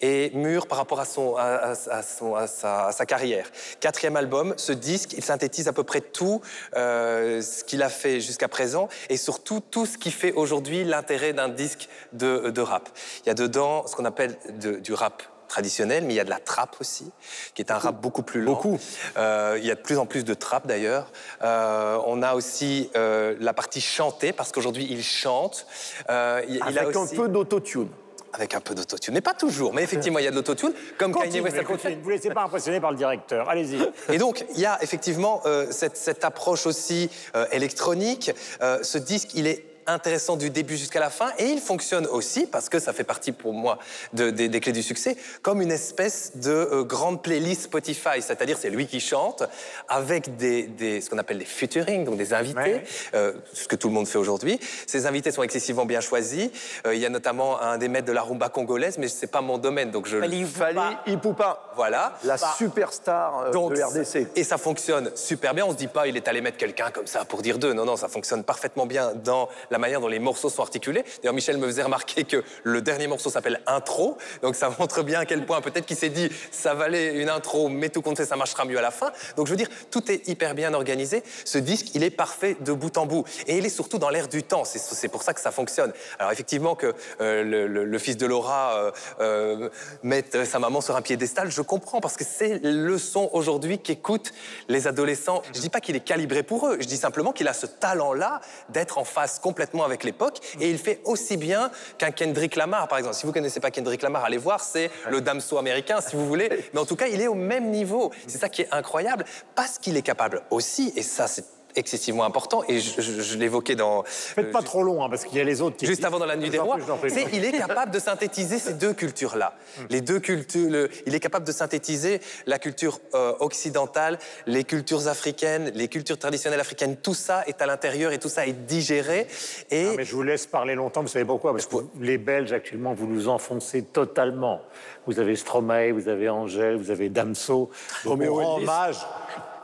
[0.00, 3.46] et mûr par rapport à, son, à, à- à son- à sa, carrière.
[3.78, 6.40] Quatrième album, ce disque, il synthétise à peu près tout
[6.76, 11.32] euh, ce qu'il a fait jusqu'à présent et surtout tout ce qui fait aujourd'hui l'intérêt
[11.32, 12.88] d'un disque de, de rap.
[13.24, 16.24] Il y a dedans ce qu'on appelle de- du rap traditionnel, mais il y a
[16.24, 17.10] de la trap aussi,
[17.54, 18.52] qui est un rap beaucoup plus lent.
[18.52, 18.78] Beaucoup.
[19.16, 21.10] Euh, il y a de plus en plus de trap d'ailleurs.
[21.42, 25.66] Euh, on a aussi euh, la partie chantée, parce qu'aujourd'hui il chante.
[26.10, 27.14] Il, il a Avec aussi...
[27.14, 27.88] un peu d'autotune.
[28.32, 29.72] Avec un peu d'autotune, mais pas toujours.
[29.72, 31.90] Mais effectivement, il y a de l'autotune, comme Kanye West a.
[31.90, 33.48] Ne vous laissez pas impressionner par le directeur.
[33.48, 33.78] Allez-y.
[34.12, 38.30] Et donc, il y a effectivement euh, cette, cette approche aussi euh, électronique.
[38.60, 42.46] Euh, ce disque, il est intéressant du début jusqu'à la fin et il fonctionne aussi
[42.46, 43.78] parce que ça fait partie pour moi
[44.12, 48.56] de- des- des clés du succès comme une espèce de euh, grande playlist Spotify c'est-à-dire
[48.58, 49.42] c'est lui qui chante
[49.88, 52.84] avec des, des- ce qu'on appelle des featuring donc des invités Ouais.
[53.14, 56.50] euh, ce que tout le monde fait aujourd'hui ces invités sont excessivement bien choisis
[56.86, 59.40] Euh, il y a notamment un des maîtres de la rumba congolaise mais c'est pas
[59.40, 64.28] mon domaine donc je Fali Fali Ipupa, voilà la superstar euh, donc, de RDC.
[64.36, 65.64] Et ça fonctionne super bien.
[65.66, 67.72] On se dit pas, il est allé mettre quelqu'un comme ça pour dire deux.
[67.72, 71.04] Non, non, ça fonctionne parfaitement bien dans la manière dont les morceaux sont articulés.
[71.22, 74.18] D'ailleurs, Michel me faisait remarquer que le dernier morceau s'appelle Intro.
[74.42, 77.68] Donc, ça montre bien à quel point, peut-être qu'il s'est dit, ça valait une intro,
[77.68, 79.12] mais tout compte fait, ça marchera mieux à la fin.
[79.36, 81.22] Donc, je veux dire, tout est hyper bien organisé.
[81.44, 83.24] Ce disque, il est parfait de bout en bout.
[83.46, 84.64] Et il est surtout dans l'air du temps.
[84.64, 85.92] C'est- pour ça que ça fonctionne.
[86.18, 89.68] Alors, effectivement, que euh, le, fils de Laura euh, euh,
[90.02, 94.32] mette sa maman sur un piédestal, je comprends, parce que c'est le son aujourd'hui qu'écoutent
[94.68, 95.42] les adolescents.
[95.54, 98.40] Je dis pas qu'il est calibré pour eux, je dis simplement qu'il a ce talent-là
[98.68, 102.98] d'être en phase complètement avec l'époque, et il fait aussi bien qu'un Kendrick Lamar, par
[102.98, 103.16] exemple.
[103.16, 106.48] Si vous connaissez pas Kendrick Lamar, allez voir, c'est le damso américain, si vous voulez.
[106.72, 108.10] Mais en tout cas, il est au même niveau.
[108.26, 111.44] C'est ça qui est incroyable, parce qu'il est capable aussi, et ça, c'est
[111.78, 114.02] excessivement important, et je, je- je l'évoquais dans...
[114.04, 115.86] Faites pas trop long, hein, parce qu'il y a les autres qui.
[115.86, 118.92] Juste avant dans la nuit des rois, c'est il est capable de synthétiser ces deux
[118.92, 119.54] cultures-là.
[119.90, 125.08] Les deux cultures, le- il est capable de synthétiser la culture euh, occidentale, les cultures
[125.08, 126.96] africaines, les cultures traditionnelles africaines.
[126.96, 129.26] Tout ça est à l'intérieur et tout ça est digéré.
[129.70, 132.92] Et mais je vous laisse parler longtemps, vous savez pourquoi Parce que les Belges, actuellement,
[132.94, 134.60] vous nous enfoncez totalement.
[135.06, 137.70] Vous avez Stromae, vous avez Angèle, vous avez Damso.
[138.04, 138.96] Roméo hommage,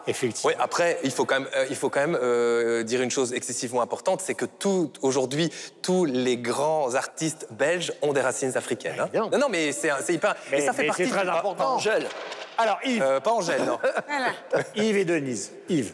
[0.06, 0.48] effectivement.
[0.50, 3.32] Oui, après, il faut quand même, euh, il faut quand même euh, dire une chose
[3.32, 5.50] excessivement importante, c'est que tout, aujourd'hui,
[5.82, 9.00] tous les grands artistes belges ont des racines africaines.
[9.00, 9.08] hein.
[9.32, 10.34] Non, non, mais c'est, hyper.
[10.50, 11.74] Mais- et ça fait mais partie c'est très important.
[11.76, 12.06] Angèle.
[12.58, 13.78] Alors, Yves, Euh, pas Angèle, non.
[14.76, 15.52] Yves et Denise.
[15.68, 15.92] Yves.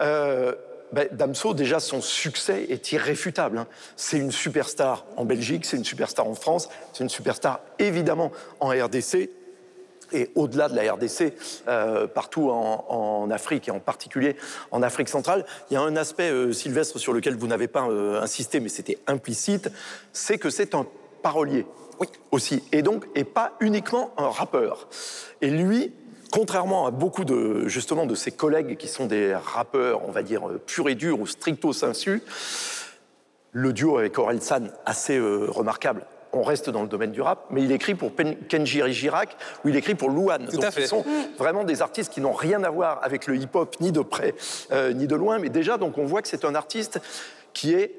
[0.00, 0.54] Euh,
[0.92, 3.58] ben, Damso, déjà, son succès est irréfutable.
[3.58, 3.66] hein.
[3.96, 8.68] C'est une superstar en Belgique, c'est une superstar en France, c'est une superstar évidemment en
[8.68, 9.30] RDC.
[10.12, 11.34] Et au-delà de la RDC,
[11.68, 14.36] euh, partout en, en Afrique et en particulier
[14.70, 17.88] en Afrique centrale, il y a un aspect, euh, Sylvestre, sur lequel vous n'avez pas
[17.88, 19.70] euh, insisté, mais c'était implicite,
[20.12, 20.86] c'est que c'est un
[21.22, 21.66] parolier.
[22.00, 22.08] Oui.
[22.30, 22.62] Aussi.
[22.72, 24.88] Et donc, et pas uniquement un rappeur.
[25.40, 25.92] Et lui,
[26.32, 30.48] contrairement à beaucoup de, justement, de ses collègues qui sont des rappeurs, on va dire,
[30.48, 32.22] euh, purs et durs ou stricto sensu,
[33.52, 36.06] le duo avec Orelsan, assez remarquable.
[36.34, 39.68] On reste dans le domaine du rap, mais il écrit pour Pen- Kenji Girac ou
[39.68, 40.46] il écrit pour Louane.
[40.46, 40.82] Tout Donc, à fait.
[40.82, 41.04] Ce sont
[41.38, 44.34] vraiment des artistes qui n'ont rien à voir avec le hip-hop, ni de près,
[44.72, 45.38] euh, ni de loin.
[45.38, 47.00] Mais déjà, donc, on voit que c'est un artiste
[47.52, 47.94] qui est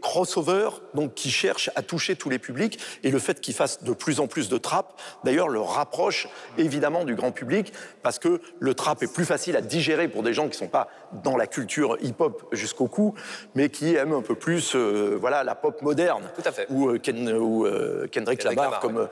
[0.00, 2.78] crossover, donc qui cherche à toucher tous les publics.
[3.04, 7.04] Et le fait qu'il fasse de plus en plus de trap, d'ailleurs, le rapproche évidemment
[7.04, 10.44] du grand public, parce que le trap est plus facile à digérer pour des gens
[10.44, 10.88] qui ne sont pas
[11.22, 13.14] dans la culture hip-hop jusqu'au cou,
[13.54, 16.24] mais qui aiment un peu plus euh, voilà, la pop moderne.
[16.34, 16.66] Tout à fait.
[16.70, 19.08] Ou, euh, Ken- ou, euh, Kendrick Kendrick Lamar, Lamar, comme, ouais.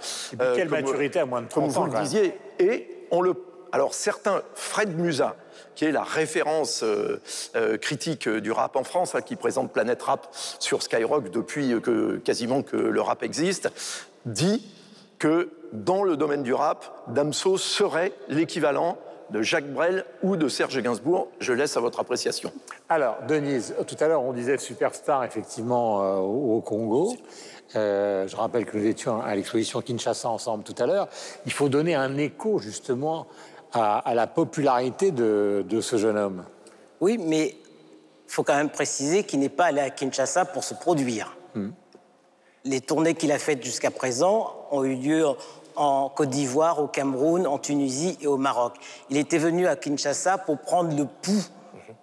[0.57, 2.35] quelle comme, maturité à moins de comme 30 vous ans, le disiez.
[2.59, 3.35] Et on le
[3.73, 5.37] Alors certains, Fred Musa,
[5.75, 7.21] qui est la référence euh,
[7.55, 11.75] euh, critique du rap en France, hein, qui présente Planète Rap sur Skyrock depuis
[12.25, 13.71] quasiment que le rap existe,
[14.25, 14.67] dit
[15.19, 18.99] que dans le domaine du rap, Damso serait l'équivalent
[19.31, 21.29] de Jacques Brel ou de Serge Gainsbourg.
[21.41, 22.53] Je laisse à votre appréciation.
[22.89, 27.17] Alors, Denise, tout à l'heure, on disait superstar, effectivement, euh, au Congo.
[27.75, 31.09] Euh, je rappelle que nous étions à l'exposition Kinshasa ensemble tout à l'heure.
[31.47, 33.27] Il faut donner un écho, justement,
[33.81, 36.45] à, à la popularité de, de, ce jeune homme.
[37.01, 40.75] Oui, mais il faut quand même préciser qu'il n'est pas allé à Kinshasa pour se
[40.75, 41.37] produire.
[41.55, 41.71] Hmm.
[42.65, 45.25] Les tournées qu'il a faites jusqu'à présent ont eu lieu
[45.77, 48.75] en Côte d'Ivoire, au Cameroun, en Tunisie et au Maroc.
[49.11, 51.45] Il était venu à Kinshasa pour prendre le pouls,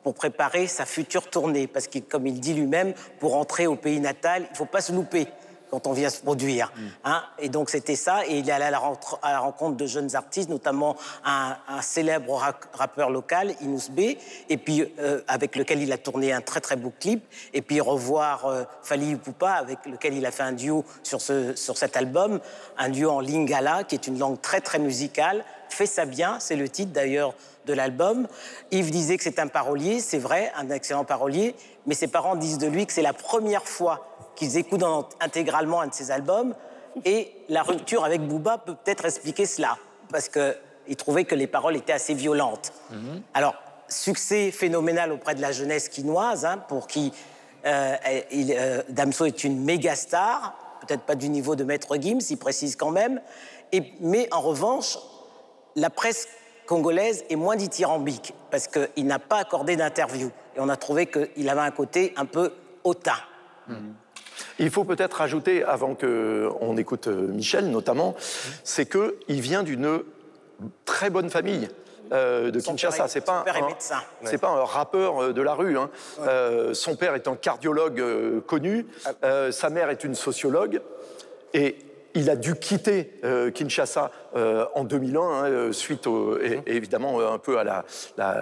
[0.03, 3.99] pour préparer sa future tournée, parce que, comme il dit lui-même, pour entrer au pays
[3.99, 5.27] natal, il ne faut pas se louper
[5.73, 6.71] quand on vient se produire.
[6.75, 6.81] Mm.
[7.05, 7.23] Hein.
[7.39, 8.77] Et donc c'était ça, et il est allé à la,
[9.23, 12.39] à la, rencontre de jeunes artistes, notamment un, célèbre
[12.73, 14.01] rappeur local, Inus B,
[14.49, 17.23] et puis euh, avec lequel il a tourné un très très beau clip,
[17.55, 21.55] et puis revoir euh, Fali Poupa, avec lequel il a fait un duo sur, ce,
[21.55, 22.39] sur cet album,
[22.77, 26.55] un duo en lingala, qui est une langue très très musicale, Fais ça bien, c'est
[26.55, 27.33] le titre d'ailleurs
[27.65, 28.27] de l'album.
[28.69, 31.55] Yves disait que c'est un parolier, c'est vrai, un excellent parolier,
[31.87, 34.83] mais ses parents disent de lui que c'est la première fois qu'ils écoutent
[35.19, 36.55] intégralement un de ses albums.
[37.05, 39.77] Et la rupture avec Booba peut peut-être expliquer cela,
[40.11, 42.73] parce qu'il trouvait que les paroles étaient assez violentes.
[42.91, 43.21] Mhm.
[43.33, 43.55] Alors,
[43.87, 47.11] succès phénoménal auprès de la jeunesse quinoise, hein, pour qui
[47.65, 47.95] euh,
[48.33, 52.75] euh, Damso est une méga star, peut-être pas du niveau de Maître Gims, il précise
[52.75, 53.21] quand même.
[53.71, 54.97] Et, mais en revanche,
[55.75, 56.27] la presse
[56.67, 60.29] congolaise est moins dithyrambique, parce qu'il n'a pas accordé d'interview.
[60.55, 63.17] Et on a trouvé qu'il avait un côté un peu hautain.
[63.67, 63.95] Mhm.
[64.59, 68.15] Il faut peut-être rajouter, avant qu'on écoute euh, Michel notamment,
[68.63, 69.99] c'est qu'il vient d'une
[70.85, 71.67] très bonne famille.
[72.11, 73.07] Euh, de Kinshasa.
[73.07, 75.77] C'est pas, un, pas un rappeur euh, de la rue.
[75.77, 75.89] Hein.
[76.73, 78.03] son père est un cardiologue
[78.45, 78.85] connu,
[79.23, 79.51] ah.
[79.51, 80.81] sa mère est une sociologue,
[81.53, 81.77] et
[82.13, 83.19] il a dû quitter
[83.55, 86.37] Kinshasa en 2001, hein, suite mmh.
[86.67, 87.85] évidemment un peu à la,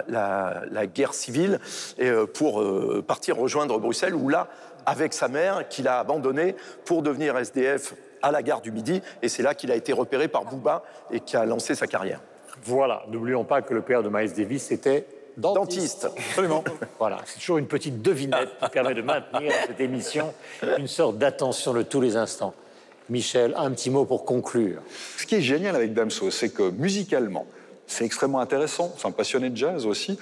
[0.06, 1.58] la guerre civile,
[1.98, 2.62] et, pour
[3.06, 4.48] partir rejoindre Bruxelles, où là,
[4.86, 9.02] avec sa mère qu'il a abandonnée pour devenir SDF à la gare du Midi.
[9.22, 12.20] Et c'est là qu'il a été repéré par Booba et qui a lancé sa carrière.
[12.64, 16.08] Voilà, n'oublions pas que le père de Miles Davis était dentiste.
[16.16, 16.62] Absolument.
[16.98, 20.32] voilà, c'est toujours une petite devinette qui permet de maintenir cette émission
[20.78, 22.54] une sorte d'attention de tous les instants.
[23.08, 24.80] Michel, un petit mot pour conclure.
[25.18, 27.46] Ce qui est génial avec Damso, c'est que musicalement,
[27.86, 28.94] c'est extrêmement intéressant.
[28.96, 30.18] C'est un passionné de jazz aussi.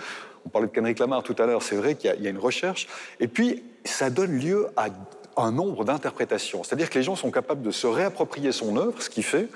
[0.46, 2.88] On parlait de Kendrick Lamar tout à l'heure, c'est vrai qu'il y, a une recherche.
[3.20, 4.88] Et puis, ça donne lieu à
[5.36, 6.62] un nombre d'interprétations.
[6.64, 9.48] C'est-à-dire que les gens sont capables de se réapproprier son œuvre, ce qui fait,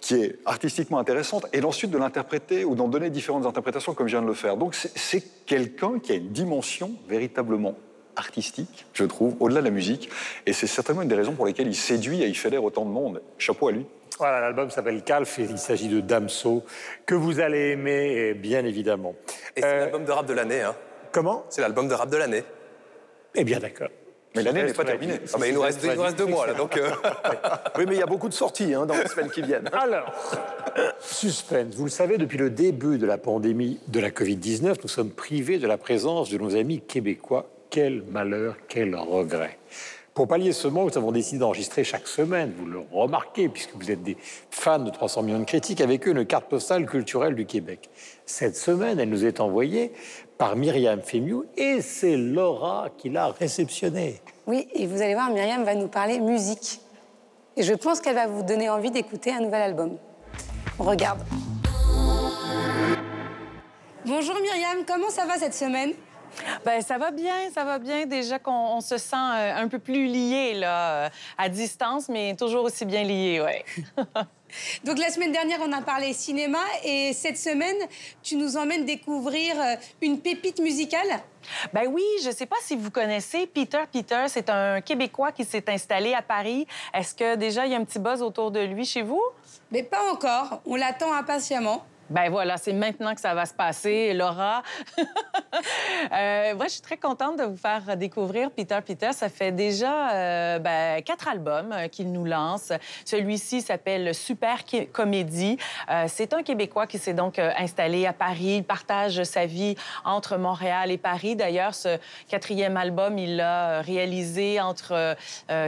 [0.00, 4.16] qui est artistiquement intéressante, et ensuite de l'interpréter ou d'en donner différentes interprétations comme je
[4.16, 4.56] viens de le faire.
[4.56, 7.74] Donc c'est quelqu'un qui a une dimension véritablement
[8.16, 10.08] artistique, je trouve, au-delà de la musique,
[10.44, 12.90] et c'est certainement une des raisons pour lesquelles il séduit et il fédère autant de
[12.90, 13.22] monde.
[13.38, 13.86] Chapeau à lui.
[14.18, 16.64] Voilà, l'album s'appelle Calf et il s'agit de Damso,
[17.06, 19.14] que vous allez aimer, bien évidemment.
[19.54, 20.60] Et c'est euh, l'album de rap de l'année.
[20.60, 20.74] Hein.
[21.12, 21.44] Comment?
[21.50, 22.42] C'est l'album de rap de l'année.
[23.36, 23.88] Eh bien, d'accord.
[24.34, 25.20] Mais l'année n'est pas terminée.
[25.32, 25.80] Ah, mais il nous reste,
[26.16, 26.76] deux mois, là, donc...
[26.76, 26.90] Euh.
[27.78, 29.70] oui, mais il y a beaucoup de sorties hein, dans les semaines qui viennent.
[29.72, 30.12] Alors,
[31.00, 31.74] suspense.
[31.76, 35.58] Vous le savez, depuis le début de la pandémie de la Covid-19, nous sommes privés
[35.58, 37.48] de la présence de nos amis québécois.
[37.70, 39.58] Quel malheur, quel regret.
[40.18, 43.88] Pour pallier ce manque, nous avons décidé d'enregistrer chaque semaine, vous le remarquez, puisque vous
[43.92, 44.16] êtes des
[44.50, 47.88] fans de 300 millions de critiques, avec eux une carte postale culturelle du Québec.
[48.26, 49.92] Cette semaine, elle nous est envoyée
[50.36, 54.20] par Myriam Fémiou et c'est Laura qui l'a réceptionnée.
[54.48, 56.80] Oui, et vous allez voir, Myriam va nous parler musique.
[57.56, 59.98] Et je pense qu'elle va vous donner envie d'écouter un nouvel album.
[60.80, 61.20] On regarde.
[64.04, 65.92] Bonjour Myriam, comment ça va cette semaine?
[66.64, 68.06] Ben, ça va bien, ça va bien.
[68.06, 72.64] Déjà qu'on se sent euh, un peu plus lié là, euh, à distance, mais toujours
[72.64, 73.64] aussi bien lié, ouais.
[74.84, 77.76] Donc la semaine dernière, on a parlé cinéma et cette semaine,
[78.22, 81.08] tu nous emmènes découvrir euh, une pépite musicale.
[81.72, 85.44] Ben oui, je ne sais pas si vous connaissez Peter Peter, c'est un Québécois qui
[85.44, 86.66] s'est installé à Paris.
[86.94, 89.22] Est-ce que déjà il y a un petit buzz autour de lui chez vous?
[89.70, 91.84] Mais pas encore, on l'attend impatiemment.
[92.10, 94.62] Ben voilà, c'est maintenant que ça va se passer, Laura.
[94.98, 99.12] euh, moi, je suis très contente de vous faire découvrir Peter Peter.
[99.12, 102.72] Ça fait déjà euh, ben, quatre albums euh, qu'il nous lance.
[103.04, 104.60] Celui-ci s'appelle Super
[104.92, 105.58] Comédie.
[106.06, 108.56] C'est un Québécois qui s'est donc installé à Paris.
[108.58, 111.36] Il partage sa vie entre Montréal et Paris.
[111.36, 115.16] D'ailleurs, ce quatrième album, il l'a réalisé entre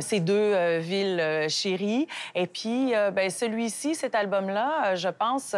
[0.00, 2.06] ces deux villes chéries.
[2.34, 5.54] Et puis, ben, celui-ci, cet album-là, je pense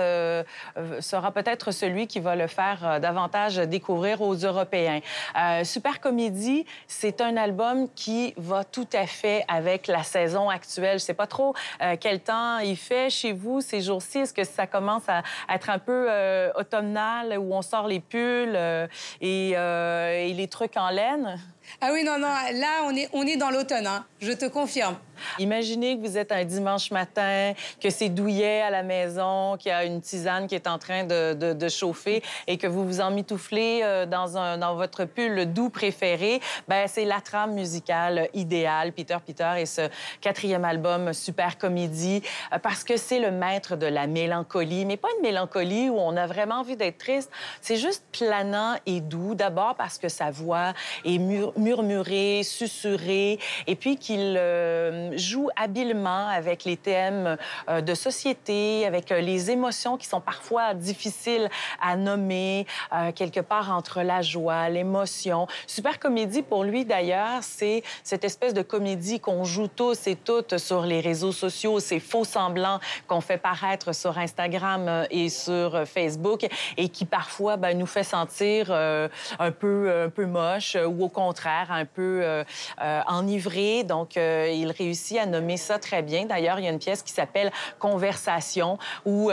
[1.01, 5.01] sera peut-être celui qui va le faire euh, davantage découvrir aux Européens.
[5.39, 10.99] Euh, Super Comédie, c'est un album qui va tout à fait avec la saison actuelle.
[10.99, 14.19] Je sais pas trop euh, quel temps il fait chez vous ces jours-ci.
[14.19, 18.55] Est-ce que ça commence à être un peu euh, automnal où on sort les pulls
[18.55, 18.87] euh,
[19.21, 21.39] et, euh, et les trucs en laine?
[21.81, 24.97] Ah oui, non, non, là, on est, on est dans l'automne, hein, je te confirme.
[25.39, 29.73] Imaginez que vous êtes un dimanche matin, que c'est douillet à la maison, qu'il y
[29.73, 33.81] a une tisane qui est en train de, de- chauffer et que vous vous emmitouflez
[33.85, 36.41] euh, dans, un, dans votre pull doux préféré.
[36.67, 39.89] Ben, c'est la trame musicale idéale, Peter Peter et ce
[40.21, 45.09] quatrième album Super Comédie, euh, parce que c'est le maître de la mélancolie, mais pas
[45.17, 47.31] une mélancolie où on a vraiment envie d'être triste.
[47.61, 49.35] C'est juste planant et doux.
[49.37, 50.73] D'abord parce que sa voix
[51.05, 57.37] est mur- murmurée, susurrée, et puis qu'il euh, joue habilement avec les thèmes
[57.69, 61.49] euh, de société, avec euh, les émotions qui sont parfois difficiles
[61.81, 62.67] à nommer,
[63.15, 65.47] quelque part entre la joie, l'émotion.
[65.67, 70.59] Super comédie, pour lui d'ailleurs, c'est cette espèce de comédie qu'on joue tous et toutes
[70.59, 76.47] sur les réseaux sociaux, ces faux semblants qu'on fait paraître sur Instagram et sur Facebook
[76.77, 81.52] et qui parfois ben, nous fait sentir un, peu, un peu moche ou au contraire
[81.71, 82.45] un peu euh,
[82.81, 83.85] euh, enivré.
[83.85, 86.27] Donc, euh, il réussit à nommer ça très bien.
[86.27, 89.31] D'ailleurs, il y a une pièce qui s'appelle Conversation où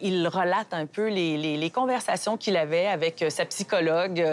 [0.00, 4.24] il relate un peu les, conversations qu'il avait avec sa psychologue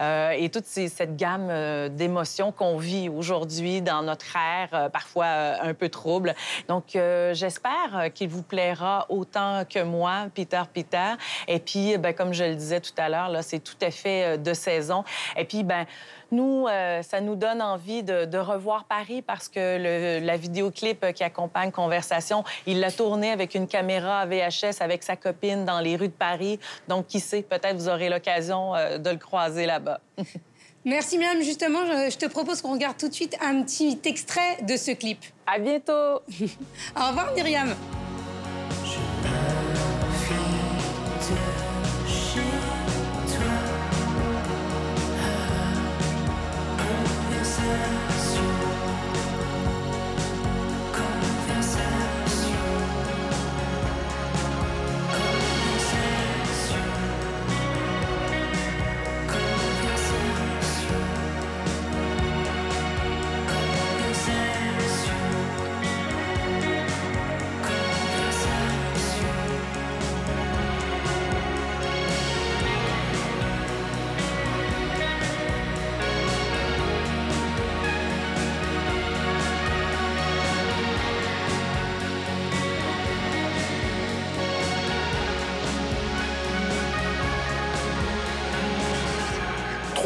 [0.00, 6.34] et toute cette gamme d'émotions qu'on vit aujourd'hui dans notre ère, parfois un peu trouble.
[6.68, 6.84] Donc,
[7.32, 11.14] j'espère qu'il vous plaira autant que moi, Peter Peter.
[11.48, 14.54] Et puis, ben, comme je le disais tout à l'heure, c'est tout à fait de
[14.54, 15.04] saison.
[15.36, 15.86] Et puis, ben,
[16.32, 19.78] nous, euh, ça nous donne envie de, de revoir Paris parce que
[20.20, 25.16] le- la vidéoclip qui accompagne Conversation, il l'a tourné avec une caméra VHS avec sa
[25.16, 26.58] copine dans les rues de Paris.
[26.88, 30.00] Donc, qui sait, peut-être vous aurez l'occasion euh, de le croiser là-bas.
[30.84, 31.42] Merci, Myriam.
[31.42, 34.92] Justement, je, je te propose qu'on regarde tout de suite un petit extrait de ce
[34.92, 35.18] clip.
[35.46, 35.92] À bientôt.
[36.96, 37.74] Au revoir, Myriam.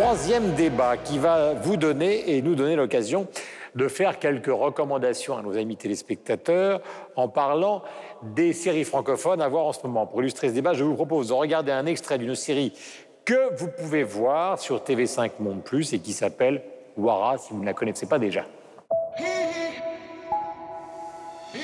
[0.00, 3.28] Troisième débat qui va vous donner et nous donner l'occasion
[3.74, 6.80] de faire quelques recommandations à nos amis téléspectateurs
[7.16, 7.82] en parlant
[8.22, 10.06] des séries francophones à voir en ce moment.
[10.06, 12.72] Pour illustrer ce débat, je vous propose de regarder un extrait d'une série
[13.26, 16.62] que vous pouvez voir sur TV5 Monde Plus et qui s'appelle
[16.96, 18.46] Wara, si vous ne la connaissez pas déjà.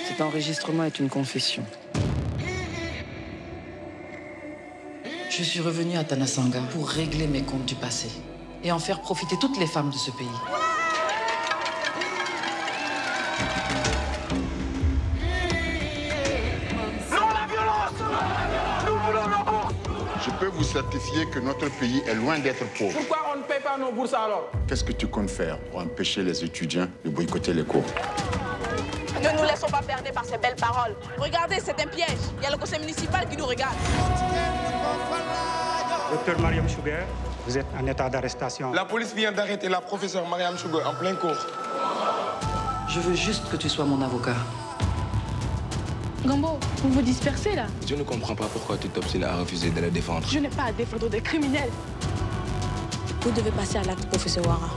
[0.09, 1.63] Cet enregistrement est une confession.
[5.39, 8.09] Je suis revenue à Tanasanga pour régler mes comptes du passé
[8.65, 10.27] et en faire profiter toutes les femmes de ce pays.
[17.11, 17.93] Non la violence
[18.87, 19.75] Nous voulons nos bourses
[20.25, 22.97] Je peux vous certifier que notre pays est loin d'être pauvre.
[22.97, 24.51] Pourquoi on ne paie pas nos bourses alors?
[24.67, 27.85] Qu'est-ce que tu comptes faire pour empêcher les étudiants de boycotter les cours?
[29.23, 30.97] Ne nous laissons pas berner par ces belles paroles.
[31.19, 32.21] Regardez, c'est un piège.
[32.39, 33.77] Il y a le conseil municipal qui nous regarde.
[36.11, 37.03] Docteur Mariam Sugar,
[37.47, 38.73] vous êtes en état d'arrestation.
[38.73, 41.47] La police vient d'arrêter la professeure Mariam Chougo en plein cours.
[42.89, 44.37] Je veux juste que tu sois mon avocat.
[46.25, 49.81] Gambo, vous vous dispersez là Je ne comprends pas pourquoi tu t'obstines à refuser de
[49.81, 50.27] la défendre.
[50.29, 51.71] Je n'ai pas à défendre des criminels.
[53.21, 54.71] Vous devez passer à l'acte, professeur Wara.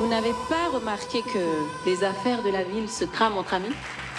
[0.00, 3.74] Vous n'avez pas remarqué que les affaires de la ville se trament entre amis?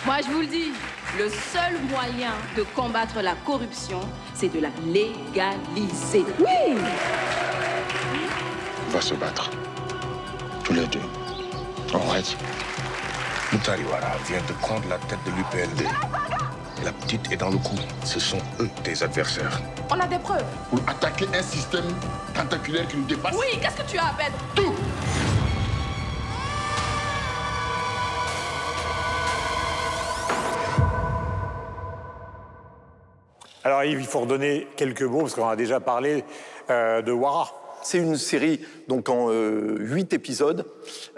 [0.06, 0.72] Moi, je vous le dis,
[1.18, 4.00] le seul moyen de combattre la corruption,
[4.36, 6.26] c'est de la légaliser.
[6.40, 6.78] Oui
[8.88, 9.50] On va se battre.
[10.64, 11.02] Tous les deux.
[11.94, 12.38] On reste.
[13.52, 15.88] Moutaliwara vient de prendre la tête de l'UPLD.
[16.84, 17.80] La petite est dans le coup.
[18.04, 19.60] Ce sont eux tes adversaires.
[19.90, 20.46] On a des preuves.
[20.70, 21.86] Pour attaquer un système
[22.36, 23.36] tentaculaire qui nous dépasse.
[23.36, 24.38] Oui, qu'est-ce que tu as à perdre?
[24.56, 24.74] Tout
[33.68, 36.24] Alors Yves, il faut redonner quelques mots, parce qu'on a déjà parlé
[36.70, 37.52] euh, de Wara.
[37.82, 40.66] C'est une série donc en euh, huit épisodes,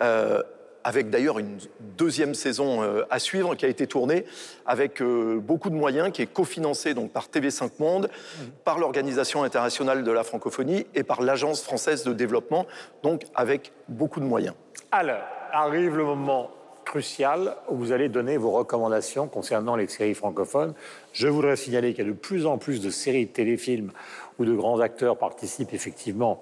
[0.02, 0.42] euh,
[0.84, 1.60] avec d'ailleurs une
[1.96, 2.82] deuxième saison
[3.12, 4.26] à suivre qui a été tournée
[4.66, 8.10] avec beaucoup de moyens, qui est cofinancée donc par TV5 Monde,
[8.64, 12.66] par l'Organisation internationale de la francophonie et par l'Agence française de développement,
[13.04, 14.56] donc avec beaucoup de moyens.
[14.92, 15.22] Alors,
[15.52, 16.50] arrive le moment
[16.90, 20.74] crucial où vous allez donner vos recommandations concernant les séries francophones.
[21.14, 23.92] Je voudrais signaler qu'il y a de plus en plus de séries de téléfilms
[24.40, 26.40] où de grands acteurs participent effectivement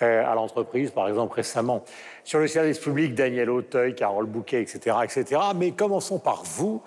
[0.00, 0.90] euh, à l'entreprise.
[0.90, 1.84] Par exemple, récemment,
[2.24, 5.38] sur le service public, Daniel Auteuil, Carole Bouquet, etc., etc.
[5.54, 6.80] Mais commençons par vous.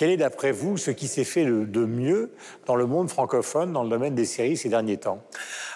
[0.00, 2.30] Quel est, d'après vous, ce qui s'est fait de, mieux
[2.64, 5.22] dans le monde francophone, dans le domaine des séries ces derniers temps?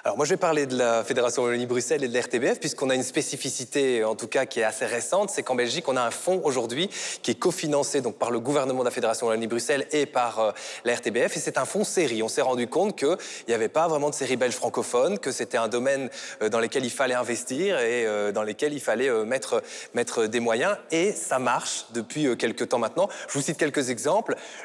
[0.03, 3.03] Alors moi je vais parler de la Fédération Wallonie-Bruxelles et de l'RTBF puisqu'on a une
[3.03, 6.41] spécificité en tout cas qui est assez récente, c'est qu'en Belgique on a un fonds
[6.45, 6.89] aujourd'hui
[7.23, 10.53] qui est cofinancé donc par le gouvernement de la Fédération Wallonie-Bruxelles et par euh,
[10.85, 12.23] la RTBF et c'est un fonds série.
[12.23, 13.17] On s'est rendu compte qu'il
[13.49, 16.11] n'y avait pas vraiment de séries belges francophones, que c'était un domaine
[16.43, 19.63] euh, dans lequel il fallait investir et euh, dans lequel il fallait euh, mettre,
[19.95, 23.09] mettre des moyens et ça marche depuis quelques temps maintenant.
[23.29, 24.14] Je vous cite quelques exemples.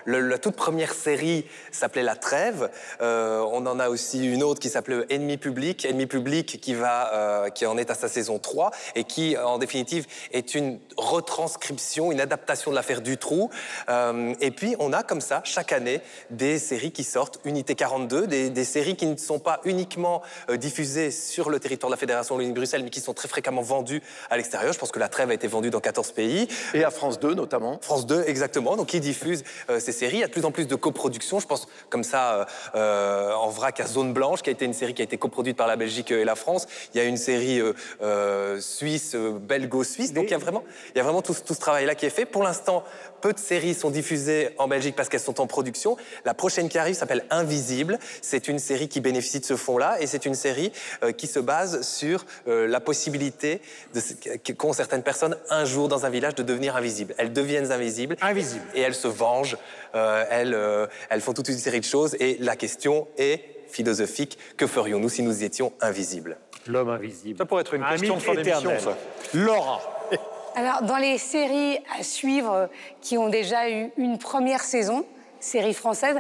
[0.06, 2.70] Le- la toute première série s'appelait La Trêve.
[3.02, 5.86] Euh, on en a aussi une autre qui s'appelait Ennemi public.
[5.86, 9.58] Ennemi public qui, va, euh, qui en est à sa saison 3 et qui, en
[9.58, 13.50] définitive, est une retranscription, une adaptation de l'affaire Dutroux.
[13.90, 18.28] Euh, et puis, on a comme ça, chaque année, des séries qui sortent, Unité 42,
[18.28, 22.00] des, des séries qui ne sont pas uniquement euh, diffusées sur le territoire de la
[22.00, 24.74] Fédération Wallonie-Bruxelles, mais qui sont très fréquemment vendues à l'extérieur.
[24.74, 26.48] Je pense que La Trêve a été vendue dans 14 pays.
[26.74, 27.80] Et à France 2 notamment.
[27.82, 28.76] France 2, exactement.
[28.76, 29.39] Donc, qui diffuse
[29.70, 30.18] euh, ces séries.
[30.18, 31.40] Il y a de plus en plus de coproductions.
[31.40, 34.74] Je pense comme ça, euh, euh, en vrac à Zone Blanche, qui a été une
[34.74, 36.68] série qui a été coproduite par la Belgique et la France.
[36.94, 37.62] Il y a une série
[38.60, 40.14] suisse, belgo-suisse.
[40.14, 40.64] Donc, il y a vraiment,
[40.94, 42.26] il y a vraiment tout ce travail-là qui est fait.
[42.26, 42.84] Pour l'instant,
[43.22, 45.98] peu de séries sont diffusées en Belgique parce qu'elles sont en production.
[46.26, 48.00] La prochaine qui arrive s'appelle Invisible.
[48.22, 50.72] C'est une série qui bénéficie de ce fonds-là et c'est une série
[51.04, 53.62] euh, qui se base sur euh, la possibilité
[53.94, 57.14] de, qu'ont certaines personnes un jour dans un village de devenir invisibles.
[57.18, 58.16] Elles deviennent invisibles.
[58.22, 58.66] Invisibles.
[58.74, 59.58] Et elles se vengent.
[59.96, 62.16] Euh, elles, euh, elles font toute une série de choses.
[62.20, 64.38] Et la question est philosophique.
[64.58, 66.38] Que ferions-nous si nous étions invisibles?
[66.68, 67.38] L'homme invisible.
[67.38, 68.98] Ça pourrait être une Un question de fin d'émission, ça.
[69.34, 69.82] Laura.
[70.60, 72.68] Alors, dans les séries à suivre euh,
[73.00, 75.06] qui ont déjà eu une première saison,
[75.40, 76.18] séries françaises,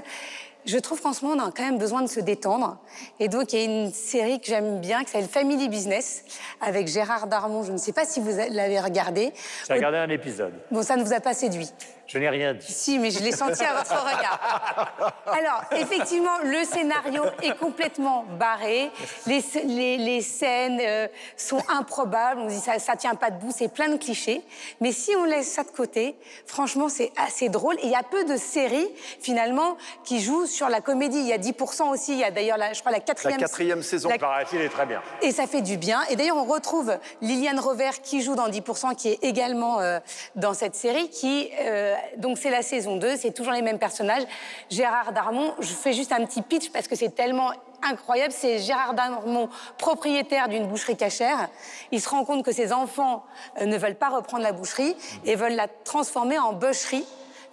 [0.65, 2.77] je trouve qu'en ce moment, on a quand même besoin de se détendre.
[3.19, 6.23] Et donc, il y a une série que j'aime bien, qui s'appelle Family Business,
[6.61, 7.63] avec Gérard Darmon.
[7.63, 9.33] Je ne sais pas si vous l'avez regardé.
[9.67, 10.53] J'ai regardé un épisode.
[10.71, 11.69] Bon, ça ne vous a pas séduit.
[12.09, 12.65] Je n'ai rien dit.
[12.71, 15.13] Si, mais je l'ai senti à votre regard.
[15.27, 18.89] Alors, effectivement, le scénario est complètement barré.
[19.27, 21.07] Les, les- les scènes euh,
[21.37, 22.41] sont improbables.
[22.41, 23.51] On dit ça, ça tient pas debout.
[23.55, 24.41] C'est plein de clichés.
[24.81, 26.15] Mais si on laisse ça de côté,
[26.47, 27.75] franchement, c'est assez drôle.
[27.75, 28.89] Et il y a peu de séries,
[29.21, 31.19] finalement, qui jouent sur la comédie.
[31.19, 32.13] Il y a 10% aussi.
[32.13, 33.39] Il y a d'ailleurs, la- je crois, la La quatrième.
[33.39, 34.09] quatrième saison.
[34.09, 35.01] la- Paraît-il est très bien.
[35.21, 36.01] et ça fait du bien.
[36.09, 39.99] Et d'ailleurs, on retrouve Liliane Rover qui joue dans 10%, qui est également euh,
[40.35, 41.09] dans cette série.
[41.09, 44.23] Qui, euh, donc, c'est la saison 2, c'est toujours les mêmes personnages.
[44.69, 47.51] Gérard Darmon, je fais juste un petit pitch parce que c'est tellement
[47.83, 48.33] incroyable.
[48.35, 51.49] C'est Gérard Darmon, propriétaire d'une boucherie cachère.
[51.91, 53.23] Il se rend compte que ses enfants
[53.59, 54.95] euh, ne veulent pas reprendre la boucherie
[55.25, 57.05] et veulent la transformer en bûcherie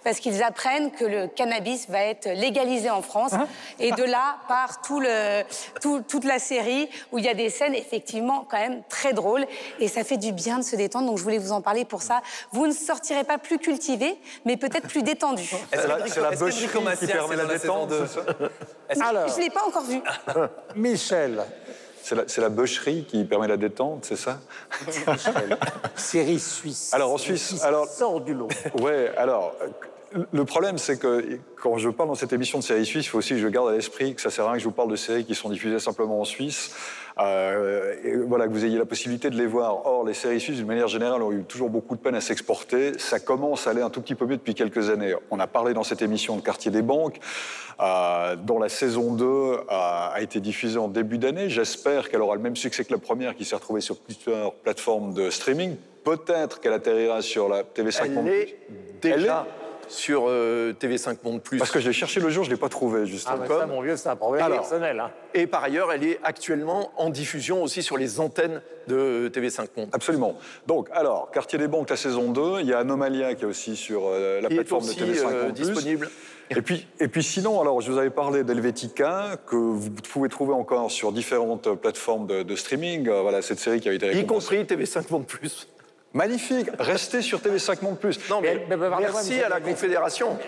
[0.07, 3.31] parce qu'ils apprennent que le cannabis va être légalisé en France.
[3.77, 5.43] Et de là part tout le,
[5.81, 9.45] tout- toute la série où il y a des scènes effectivement quand même très drôles.
[9.81, 11.07] Et ça fait du bien de se détendre.
[11.07, 12.21] Donc je voulais vous en parler pour ça.
[12.53, 15.43] Vous ne sortirez pas plus cultivé, mais peut-être plus détendu.
[15.73, 15.97] C'est dans
[17.43, 18.03] la saison 2
[18.87, 19.99] Est-ce que- Alors, Je ne l'ai pas encore vu.
[20.77, 21.43] Michel.
[22.01, 24.39] C'est la, la bûcherie qui permet la détente, c'est ça?
[25.97, 26.93] Série suisse.
[26.93, 28.47] Alors en Suisse, alors sort du lot.
[28.79, 29.53] Ouais, alors
[30.31, 33.17] le problème c'est que quand je parle dans cette émission de séries suisses, il faut
[33.17, 34.89] aussi que je garde à l'esprit que ça sert à rien que je vous parle
[34.89, 36.75] de séries qui sont diffusées simplement en Suisse.
[37.19, 39.85] Euh, et voilà, que vous ayez la possibilité de les voir.
[39.85, 42.99] Or, les séries suisses, d'une manière générale, ont eu toujours beaucoup de peine à s'exporter.
[42.99, 45.15] Ça commence à aller un tout petit peu mieux depuis quelques années.
[45.31, 47.19] On a parlé dans cette émission de Quartier des Banques,
[47.79, 51.49] euh, dont la saison 2 a, a été diffusée en début d'année.
[51.49, 55.13] J'espère qu'elle aura le même succès que la première, qui s'est retrouvée sur plusieurs plateformes
[55.13, 55.75] de streaming.
[56.03, 58.57] Peut-être qu'elle atterrira sur la TV5 Elle est
[59.03, 59.47] Elle déjà
[59.87, 61.57] sur euh, TV5 Monde Plus.
[61.57, 63.37] Parce que je l'ai cherché le jour, je ne l'ai pas trouvé, Ah, justement.
[63.41, 64.99] mais ça, mon vieux, c'est un problème Alors, personnel.
[64.99, 65.11] hein.
[65.33, 69.89] Et par ailleurs, elle est actuellement en diffusion aussi sur les antennes de TV5 Monde.
[69.93, 70.35] Absolument.
[70.65, 72.61] Donc, alors, Quartier des Banques, la saison 2.
[72.61, 75.05] Il y a Anomalia qui est aussi sur euh, la Qui est plateforme aussi, de
[75.05, 75.53] TV5 euh, Monde+.
[75.53, 76.09] disponible.
[76.49, 80.53] Et puis, et puis sinon, alors, je vous avais parlé d'Helvetica, que vous pouvez trouver
[80.53, 83.09] encore sur différentes plateformes de, de streaming.
[83.09, 84.57] Euh, voilà, cette série qui a été Y récompensée.
[84.65, 85.67] compris TV5 Monde Plus.
[86.13, 88.17] Magnifique, restez sur TV5 Monde Plus.
[88.29, 89.59] Non, mais, Mais- mais pardonnez-moi, merci à la.
[89.59, 90.37] Confédération.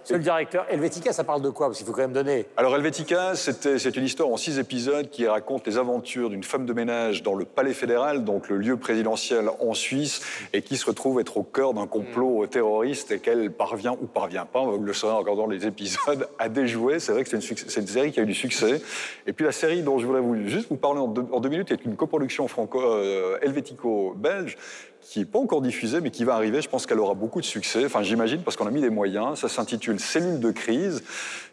[0.00, 1.66] Monsieur le directeur, Helvetica, ça parle de quoi?
[1.66, 2.46] Parce qu'il faut quand même donner.
[2.56, 6.72] Alors Helvetica, c'est une histoire en six épisodes qui raconte les aventures d'une femme de
[6.72, 10.22] ménage dans le palais fédéral, donc le lieu présidentiel en Suisse,
[10.54, 14.46] et qui se retrouve être au cœur d'un complot terroriste et qu'elle parvient ou parvient
[14.46, 16.98] pas, vous le saurez en regardant les épisodes, à déjouer.
[16.98, 18.80] C'est vrai que c'est une, série qui a eu du succès.
[19.26, 21.50] Et puis la série dont je voudrais vous, juste vous parler en deux, en deux
[21.50, 24.56] minutes est une coproduction franco-helvético-belge
[25.02, 26.62] qui n'est pas encore diffusée, mais qui va arriver.
[26.62, 27.84] Je pense qu'elle aura beaucoup de succès.
[27.84, 29.38] Enfin, j'imagine, parce qu'on a mis des moyens.
[29.38, 31.02] Ça s'intitule Cellule de crise.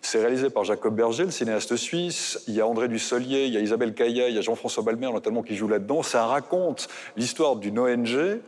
[0.01, 2.43] C'est réalisé par Jacob Berger, le cinéaste suisse.
[2.47, 5.11] Il y a André Dussolier, il y a Isabelle Caillat, il y a Jean-François Balmer,
[5.11, 6.03] notamment, qui joue là-dedans.
[6.03, 8.39] Ça raconte l'histoire d'une ONG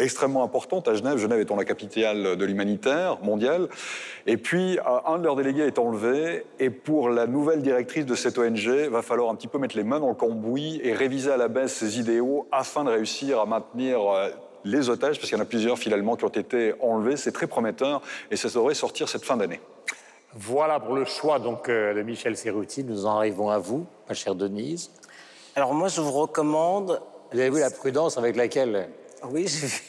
[0.00, 1.18] extrêmement importante à Genève.
[1.18, 3.68] Genève étant la capitale de l'humanitaire mondial.
[4.26, 6.44] Et puis, euh, un de leurs délégués est enlevé.
[6.58, 9.84] Et pour la nouvelle directrice de cette ONG, va falloir un petit peu mettre les
[9.84, 13.46] mains dans le cambouis et réviser à la baisse ses idéaux afin de réussir à
[13.46, 14.30] maintenir euh,
[14.64, 17.16] les otages, parce qu'il y en a plusieurs finalement qui ont été enlevés.
[17.16, 19.60] C'est très prometteur et ça devrait sortir cette fin d'année.
[20.34, 22.84] Voilà pour le choix donc, euh, de Michel Serruti.
[22.84, 24.90] Nous en arrivons à vous, ma chère Denise.
[25.56, 27.00] Alors moi, je vous recommande...
[27.32, 28.88] Vous avez vu la prudence avec laquelle
[29.24, 29.82] Oui, j'ai vu.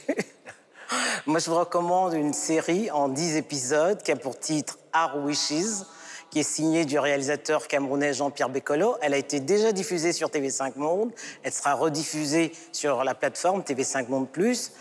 [1.25, 5.85] Moi, je vous recommande une série en 10 épisodes qui a pour titre Our Wishes,
[6.29, 8.97] qui est signée du réalisateur camerounais Jean-Pierre Bécolo.
[9.01, 11.11] Elle a été déjà diffusée sur TV5 Monde.
[11.43, 14.73] Elle sera rediffusée sur la plateforme TV5 Monde Plus.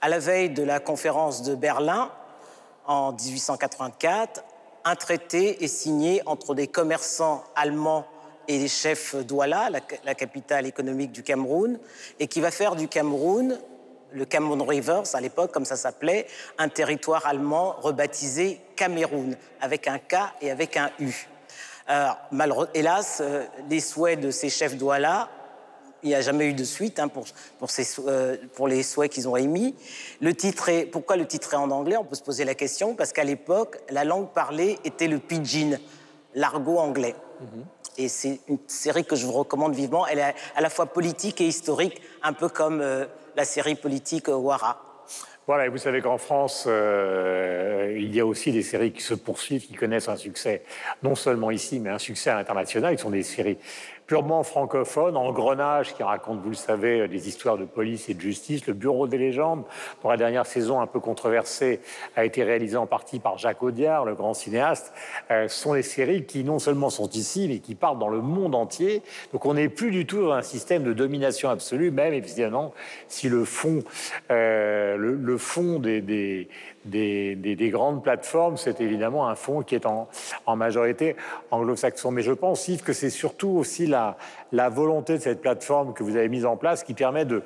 [0.00, 2.10] À la veille de la conférence de Berlin,
[2.86, 4.42] en 1884,
[4.84, 8.06] un traité est signé entre des commerçants allemands
[8.46, 11.78] et les chefs Douala, la, la capitale économique du Cameroun,
[12.18, 13.58] et qui va faire du Cameroun,
[14.12, 16.26] le Cameroun Rivers à l'époque, comme ça s'appelait,
[16.58, 21.28] un territoire allemand rebaptisé Cameroun, avec un K et avec un U.
[21.86, 25.30] Alors, hélas, euh, les souhaits de ces chefs Douala
[26.02, 27.26] il n'y a jamais eu de suite hein, pour,
[28.06, 29.74] euh, pour les souhaits qu'ils ont émis.
[30.20, 31.96] Le titre est, pourquoi le titre est en anglais?
[31.96, 35.78] On peut se poser la question, parce qu'à l'époque, la langue parlée était le pidgin,
[36.34, 37.14] l'argot anglais.
[37.96, 40.06] Et c'est une série que je vous recommande vivement.
[40.06, 44.28] Elle est à la fois politique et historique, un peu comme euh, la série politique
[44.28, 44.82] euh, Wara.
[45.48, 49.14] Voilà, et vous savez qu'en France, euh, il y a aussi des séries qui se
[49.14, 50.62] poursuivent, qui connaissent un succès,
[51.02, 52.92] non seulement ici, mais un succès à l'international.
[52.92, 53.56] Ils sont des séries
[54.08, 58.66] purement francophones, Engrenage, qui raconte, vous le savez, des histoires de police et de justice.
[58.66, 59.64] Le Bureau des légendes,
[60.02, 61.80] dont la dernière saison un peu controversée
[62.16, 64.94] a été réalisée en partie par Jacques Audiard, le grand cinéaste.
[65.30, 68.54] Euh, sont des séries qui non seulement sont ici, mais qui partent dans le monde
[68.54, 69.02] entier.
[69.32, 72.72] Donc on n'est plus du tout dans un système de domination absolue, même évidemment
[73.08, 73.80] si le fond,
[74.30, 76.48] euh, le, fond des,
[76.88, 80.08] des, des- des grandes plateformes, c'est évidemment un fond qui est en,
[80.56, 81.16] majorité
[81.50, 82.10] anglo-saxon.
[82.10, 84.16] Mais je pense, Yves, que c'est surtout aussi la,
[84.70, 87.42] volonté de cette plateforme que vous avez mise en place qui permet de,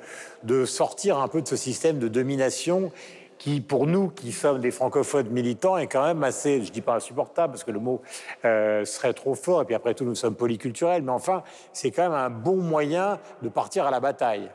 [0.65, 2.91] sortir un peu de ce système de domination
[3.37, 6.95] qui, pour nous, qui sommes des francophones militants, est quand même assez, je dis pas
[6.95, 8.01] insupportable, parce que le mot
[8.45, 12.03] euh, serait trop fort, et puis après tout, nous sommes polyculturels, mais enfin, c'est quand
[12.03, 14.49] même un bon moyen de partir à la bataille.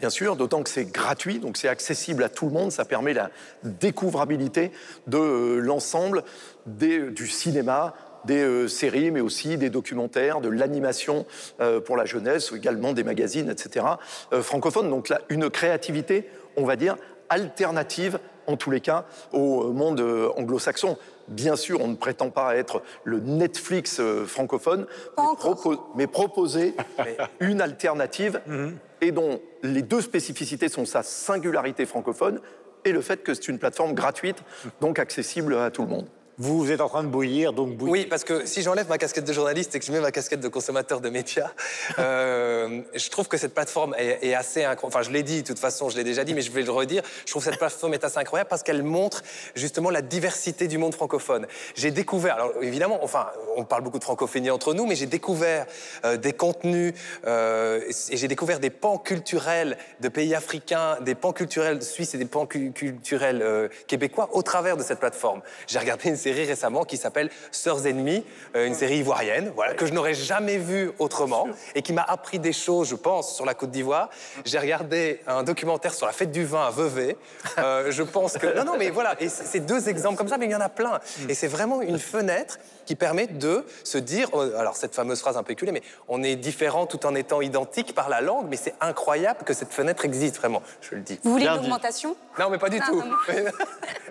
[0.00, 2.72] Bien sûr, d'autant que c'est gratuit, donc c'est accessible à tout le monde.
[2.72, 3.30] Ça permet la
[3.62, 4.72] découvrabilité
[5.06, 6.24] de euh, l'ensemble
[6.66, 7.94] des- du cinéma,
[8.24, 11.26] des euh, séries, mais aussi des documentaires, de l'animation
[11.60, 13.84] euh, pour la jeunesse, également des magazines, etc.
[14.32, 14.88] euh, francophones.
[14.90, 16.96] Donc là, une créativité, on va dire,
[17.28, 20.96] alternative, en tous les cas, au monde euh, anglo-saxon.
[21.28, 24.86] Bien sûr, on ne prétend pas être le Netflix euh, francophone,
[25.16, 26.74] mais, propo- mais proposer
[27.40, 28.40] une alternative
[29.00, 32.40] et dont les deux spécificités sont sa singularité francophone
[32.84, 34.42] et le fait que c'est une plateforme gratuite,
[34.80, 36.06] donc accessible à tout le monde.
[36.42, 37.92] Vous êtes en train de bouillir, donc bouillir.
[37.92, 40.40] Oui, parce que si j'enlève ma casquette de journaliste et que je mets ma casquette
[40.40, 41.50] de consommateur de médias,
[41.98, 44.96] euh, je trouve que cette plateforme est, assez incroyable.
[44.96, 46.70] Enfin, je l'ai dit, de toute façon, je l'ai déjà dit, mais je vais le
[46.70, 47.02] redire.
[47.26, 49.22] Je trouve que cette plateforme est assez incroyable parce qu'elle montre
[49.54, 51.46] justement la diversité du monde francophone.
[51.74, 53.26] J'ai découvert, alors évidemment, enfin,
[53.56, 55.66] on parle beaucoup de francophonie entre nous, mais j'ai découvert
[56.06, 56.94] euh, des contenus
[57.26, 62.18] euh, et j'ai découvert des pans culturels de pays africains, des pans culturels suisses et
[62.18, 65.42] des pans cu- culturels québécois au travers de cette plateforme.
[65.66, 68.24] J'ai regardé une série récemment qui s'appelle Sœurs ennemies,
[68.56, 72.38] euh, une série ivoirienne, voilà, que je n'aurais jamais vue autrement et qui m'a appris
[72.38, 74.10] des choses, je pense, sur la Côte d'Ivoire.
[74.44, 77.16] J'ai regardé un documentaire sur la fête du vin à Vevey.
[77.58, 80.38] Euh, je pense que non, non, mais voilà, et c'est c'est deux exemples comme ça,
[80.38, 81.00] mais il y en a plein.
[81.28, 82.58] Et c'est vraiment une fenêtre
[82.90, 86.24] qui permet de se dire, euh, alors cette fameuse phrase un peu éculée, mais on
[86.24, 90.04] est différent tout en étant identique par la langue, mais c'est incroyable que cette fenêtre
[90.04, 91.20] existe vraiment, je le dis.
[91.22, 92.16] Vous voulez Bien une augmentation?
[92.36, 92.96] Non, mais pas du Non, tout.
[92.96, 93.14] non,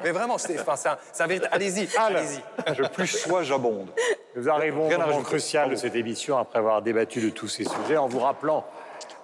[0.01, 1.53] mais vraiment, c'est enfin, un, un véritable.
[1.53, 2.41] Allez-y, allez-y.
[2.73, 3.89] Je plus sois, j'abonde.
[4.37, 7.97] Nous arrivons au moment crucial de cette émission après avoir débattu de tous ces sujets
[7.97, 8.65] en vous rappelant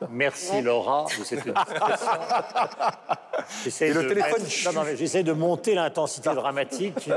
[0.09, 1.53] Merci Laura de cette de
[4.97, 7.09] J'essaie de monter l'intensité dramatique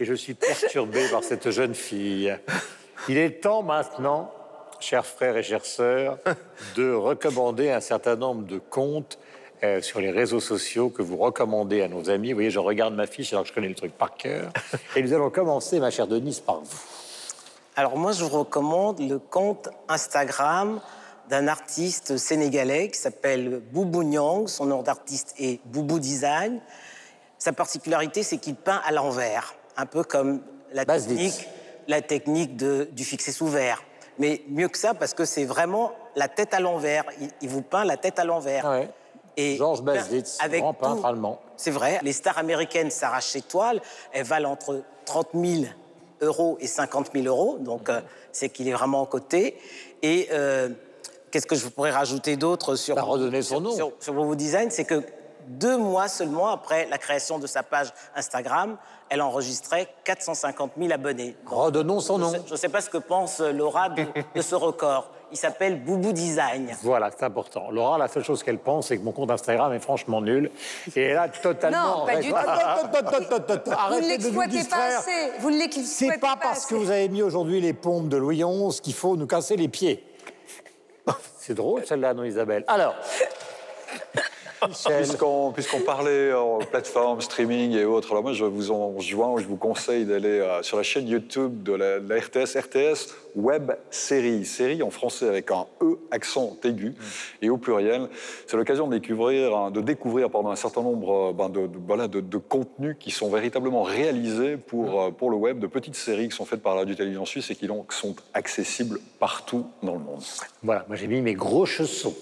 [0.00, 2.36] et je suis perturbé par cette jeune fille.
[3.08, 4.32] Il est temps maintenant,
[4.80, 6.18] chers frères et chères sœurs,
[6.76, 9.18] de recommander un certain nombre de comptes
[9.64, 12.30] euh, sur les réseaux sociaux que vous recommandez à nos amis.
[12.32, 14.50] Vous voyez, je regarde ma fiche alors que je connais le truc par cœur.
[14.96, 16.78] Et nous allons commencer, ma chère Denise, par vous.
[17.76, 20.80] Alors moi, je vous recommande le compte Instagram
[21.28, 24.48] d'un artiste sénégalais qui s'appelle Boubou Nyang.
[24.48, 26.60] Son nom d'artiste est Boubou Design.
[27.38, 30.40] Sa particularité, c'est qu'il peint à l'envers, un peu comme
[30.72, 31.48] la technique,
[31.88, 33.82] la technique de- du fixé sous verre.
[34.18, 37.04] Mais mieux que ça, parce que c'est vraiment la tête à l'envers.
[37.20, 38.64] Il, il vous peint la tête à l'envers.
[39.36, 41.40] Et Georges Baselitz, grand peintre allemand.
[41.56, 41.98] C'est vrai.
[42.02, 43.80] Les stars américaines s'arrachent ces toiles.
[44.12, 45.64] Elles valent entre 30 000
[46.20, 47.56] euros et 50 000 euros.
[47.58, 48.00] Donc, euh,
[48.30, 49.56] c'est qu'il est vraiment en côté.
[50.02, 50.68] Et euh,
[51.30, 53.74] qu'est-ce que je pourrais rajouter d'autre sur, redonner son nom.
[53.74, 55.02] sur, sur Bobo Design C'est que
[55.48, 58.76] deux mois seulement après la création de sa page Instagram,
[59.08, 61.36] elle enregistrait 450 000 abonnés.
[61.46, 62.32] Redonnons son nom.
[62.46, 65.10] Je ne sais pas ce que pense Laura de, de ce record.
[65.32, 66.70] Il s'appelle Boubou Design.
[66.82, 67.70] Voilà, c'est important.
[67.70, 70.50] Laura, la seule chose qu'elle pense, c'est que mon compte Instagram est franchement nul.
[70.94, 72.00] Et elle a totalement.
[72.00, 72.36] Non, pas du tout.
[72.36, 75.32] Arrêtez Vous ne l'exploitez pas assez.
[75.40, 78.42] Vous ne l'exploitez C'est pas parce que vous avez mis aujourd'hui les pompes de Louis
[78.42, 80.04] XI qu'il faut nous casser les pieds.
[81.38, 82.94] C'est drôle celle-là, non, Isabelle Alors.
[84.68, 89.56] Puisqu'on puisqu'on parlait en plateforme, streaming et autres, alors moi je vous enjoins, je vous
[89.56, 94.44] conseille d'aller euh, sur la chaîne YouTube de la, de la RTS, RTS Web Série,
[94.44, 96.94] série en français avec un E accent aigu
[97.40, 98.08] et au pluriel.
[98.46, 101.78] C'est l'occasion de découvrir, un- de découvrir pardon, un certain nombre euh, ben, de, de-
[101.86, 105.96] voilà, de, de contenus qui sont véritablement réalisés pour, euh, pour le web, de petites
[105.96, 109.94] séries qui sont faites par la Radio-Télévision Suisse et qui donc sont accessibles partout dans
[109.94, 110.22] le monde.
[110.62, 112.14] Voilà, moi j'ai mis mes gros chaussons.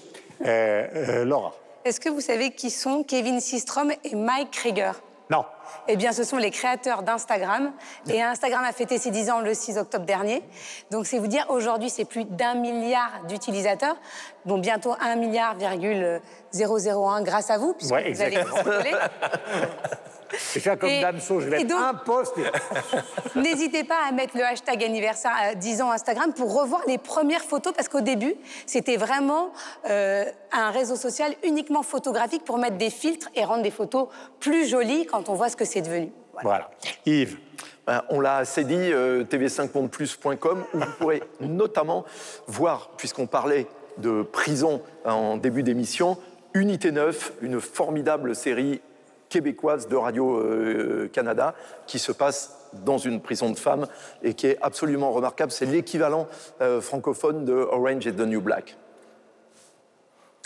[0.45, 1.53] Euh, euh, Laura.
[1.83, 4.93] Est-ce que vous savez qui sont Kevin Systrom et Mike Krieger?
[5.31, 5.45] Non.
[5.87, 7.71] Eh bien, ce sont les créateurs d'Instagram.
[8.09, 10.43] Et Instagram a fêté ses 10 ans le 6 octobre dernier.
[10.91, 13.95] Donc, c'est vous dire, aujourd'hui, c'est plus d'un milliard d'utilisateurs.
[14.45, 16.21] Bon, bientôt 1 milliard, virgule
[16.53, 18.43] 001 grâce à vous, puisque Ouais, vous allez vais
[20.61, 22.33] faire comme Et- Damso, je vais et mettre donc- un post.
[23.35, 27.43] N'hésitez pas à mettre le hashtag anniversaire à 10 ans Instagram pour revoir les premières
[27.43, 29.51] photos, parce qu'au début, c'était vraiment
[29.89, 34.07] euh, un réseau social uniquement photographique pour mettre des filtres et rendre des photos
[34.39, 36.11] plus jolies quand on voit ce que c'est devenu.
[36.41, 36.71] Voilà.
[37.05, 37.37] Yves.
[37.87, 42.05] Ben, on l'a assez dit, euh, tv5mondeplus.com, où vous pourrez notamment
[42.47, 46.17] voir, puisqu'on parlait de prison en début d'émission,
[46.53, 48.81] Unité 9, une formidable série
[49.29, 51.55] québécoise de Radio-Canada
[51.87, 53.87] qui se passe dans une prison de femmes
[54.21, 55.51] et qui est absolument remarquable.
[55.51, 56.27] C'est l'équivalent
[56.61, 58.77] euh, francophone de Orange is the New Black.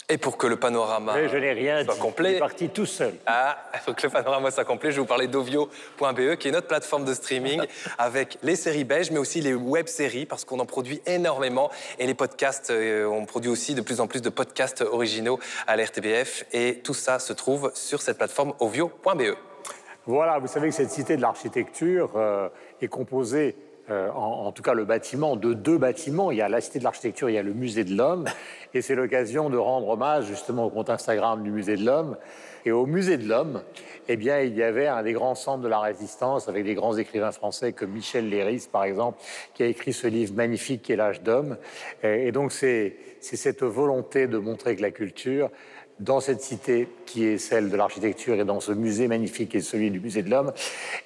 [0.08, 1.99] Et pour que le panorama Mais je n'ai rien soit dit.
[1.99, 3.16] complet, Il est parti tout seul.
[3.26, 6.68] Ah, pour que le panorama soit complet, je vais vous parler d'ovio.be, qui est notre
[6.68, 7.64] plateforme de streaming
[7.97, 11.72] avec les séries belges, mais aussi les web-séries, parce qu'on en produit énormément.
[11.97, 15.76] Et les podcasts, euh, on produit aussi de plus en plus de podcasts originaux à
[15.76, 16.45] la RTBF.
[16.53, 19.36] Et tout ça se trouve sur cette plateforme ovio.be.
[20.06, 22.47] Voilà, vous savez que cette cité de l'architecture euh,
[22.80, 23.56] est composée,
[23.91, 26.31] euh, en, tout cas le bâtiment, de deux bâtiments.
[26.31, 28.25] Il y a la cité de l'architecture, il y a le musée de l'homme.
[28.73, 32.17] Et c'est l'occasion de rendre hommage justement au compte Instagram du musée de l'homme.
[32.65, 33.61] Et au musée de l'homme,
[34.07, 36.97] eh bien, il y avait un des grands centres de la résistance avec des grands
[36.97, 39.19] écrivains français comme Michel Léris, par exemple,
[39.53, 41.57] qui a écrit ce livre magnifique qui est L'âge d'homme.
[42.01, 45.51] Et, donc, c'est cette volonté de montrer que la culture,
[45.99, 49.61] dans cette cité qui est celle de l'architecture et dans ce musée magnifique qui est
[49.61, 50.51] celui du musée de l'homme,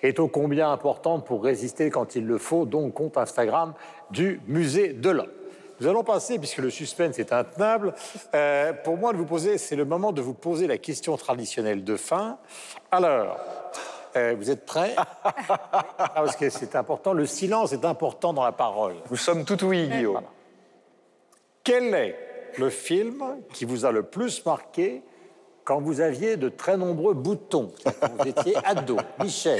[0.01, 3.73] est ô combien importante pour résister quand il le faut, donc compte Instagram
[4.09, 5.31] du musée de l'homme.
[5.79, 7.93] Nous allons passer, puisque le suspense est intenable,
[8.33, 11.85] euh, pour moi de vous poser, c'est le moment de vous poser la question traditionnelle
[11.85, 12.37] de fin.
[12.91, 13.37] Alors,
[14.15, 14.95] euh, vous êtes prêts?
[16.01, 18.95] Ah, Parce que c'est important, le silence est important dans la parole.
[19.09, 20.21] Nous sommes tout oui, Guillaume.
[21.63, 23.23] Quel est le film
[23.53, 25.01] qui vous a le plus marqué
[25.63, 29.59] quand vous aviez de très nombreux boutons, quand vous étiez ado Michel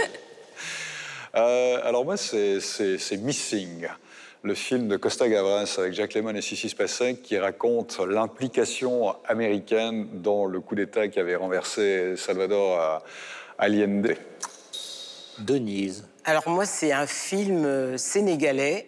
[1.36, 2.58] Euh, alors moi, c'est
[3.18, 3.88] Missing,
[4.42, 10.08] le film de Costa Gavras avec Jacques Lemmon et Sissi Spacek qui raconte l'implication américaine
[10.14, 12.98] dans le coup d'État qui avait renversé Salvador euh,
[13.60, 14.16] Allende.
[15.38, 16.08] Denise.
[16.26, 18.88] Alors moi, c'est un film euh, sénégalais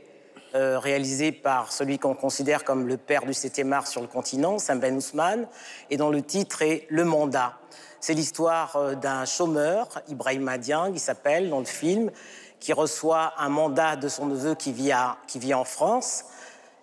[0.56, 4.60] euh, réalisé par celui qu'on considère comme le père du 7e art sur le continent,
[4.60, 5.48] Sam Ben Ousmane,
[5.90, 7.54] et dont le titre est Le Mandat.
[8.00, 12.12] C'est l'histoire euh, d'un chômeur, Ibrahim Dieng, qui s'appelle dans le film,
[12.60, 16.26] qui reçoit un mandat de son neveu qui vit, en France.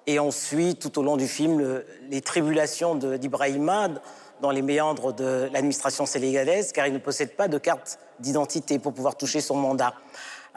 [0.06, 3.88] Et on suit tout au long du film le- les tribulations d'Ibrahima
[4.40, 8.92] dans les méandres de l'administration sénégalaise, car il ne possède pas de carte d'identité pour
[8.94, 9.94] pouvoir toucher son mandat.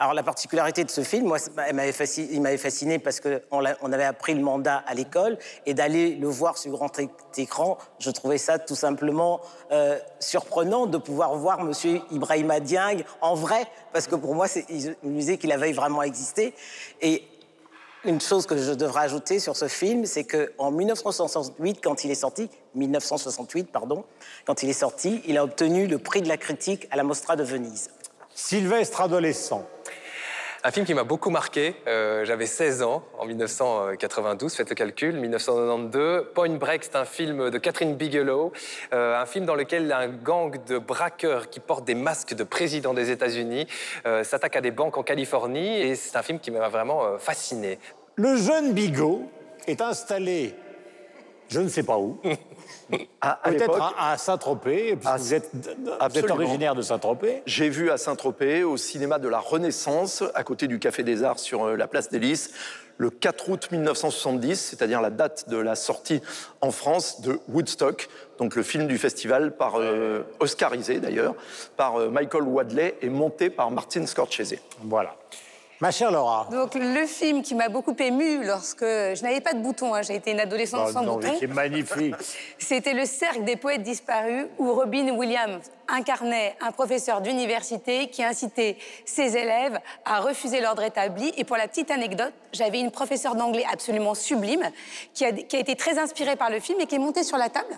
[0.02, 1.38] Alors la particularité de ce film, moi,
[1.68, 6.58] il m'avait fasciné parce qu'on avait appris le mandat à l'école et d'aller le voir
[6.58, 6.90] sur grand
[7.38, 9.40] écran, je trouvais ça tout simplement
[9.70, 14.68] euh, surprenant de pouvoir voir Monsieur Ibrahima Dieng en vrai, parce que pour moi, c'est-
[15.04, 16.52] me disait qu'il avait vraiment existé.
[17.00, 17.22] Et
[18.04, 22.16] une chose que je devrais ajouter sur ce film, c'est qu'en 1968, quand il est
[22.16, 24.04] sorti, 1968, pardon,
[24.46, 27.36] quand il est sorti, il a obtenu le prix de la critique à la Mostra
[27.36, 27.90] de Venise.
[28.34, 29.64] Sylvestre adolescent.
[30.64, 31.74] Un film qui m'a beaucoup marqué.
[31.88, 35.16] euh, J'avais 16 ans en 1992, faites le calcul.
[35.16, 38.52] 1992, Point Break, c'est un film de Catherine Bigelow,
[38.92, 42.94] euh, un film dans lequel un gang de braqueurs qui portent des masques de président
[42.94, 43.66] des États-Unis
[44.06, 45.80] euh, s'attaque à des banques en Californie.
[45.80, 47.80] Et c'est un film qui m'a vraiment euh, fasciné.
[48.14, 49.28] Le jeune Bigot
[49.66, 50.54] est installé,
[51.48, 52.20] je ne sais pas où,
[53.20, 54.96] à peut-être à, à Saint-Tropez.
[54.96, 56.34] puisque Vous êtes, vous êtes Absolument.
[56.34, 57.42] originaire de Saint-Tropez.
[57.46, 61.38] J'ai vu à Saint-Tropez, au cinéma de la Renaissance, à côté du Café des Arts
[61.38, 62.50] sur euh, la place des Lys,
[62.98, 66.20] le 4 août 1970, c'est-à-dire la date de la sortie
[66.60, 71.34] en France de Woodstock, donc le film du festival par euh, oscarisé d'ailleurs,
[71.76, 74.56] par euh, Michael Wadley et monté par Martin Scorsese.
[74.82, 75.16] Voilà.
[75.82, 76.46] Ma chère Laura.
[76.52, 80.14] Donc le film qui m'a beaucoup ému lorsque je n'avais pas de bouton, hein, j'ai
[80.14, 81.36] été une adolescente Oh sans non, bouton.
[81.36, 82.14] qui est magnifique.
[82.60, 88.76] C'était le cercle des poètes disparus où Robin Williams incarnait un professeur d'université qui incitait
[89.04, 91.32] ses élèves à refuser l'ordre établi.
[91.36, 94.70] Et pour la petite anecdote, j'avais une professeure d'anglais absolument sublime
[95.14, 97.38] qui a, qui a été très inspirée par le film et qui est montée sur
[97.38, 97.74] la table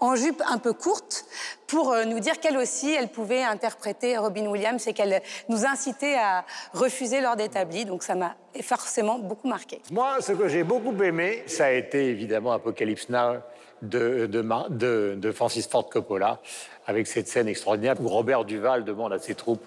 [0.00, 1.26] en jupe un peu courte
[1.66, 6.16] pour euh, nous dire qu'elle aussi, elle pouvait interpréter Robin Williams et qu'elle nous incitait
[6.16, 7.84] à refuser l'ordre établi.
[7.84, 9.80] Donc ça m'a forcément beaucoup marqué.
[9.92, 13.40] Moi, ce que j'ai beaucoup aimé, ça a été évidemment Apocalypse Now
[13.82, 16.40] de, de, Francis Ford Coppola,
[16.86, 19.64] avec cette scène extraordinaire où Robert Duval demande à ses troupes,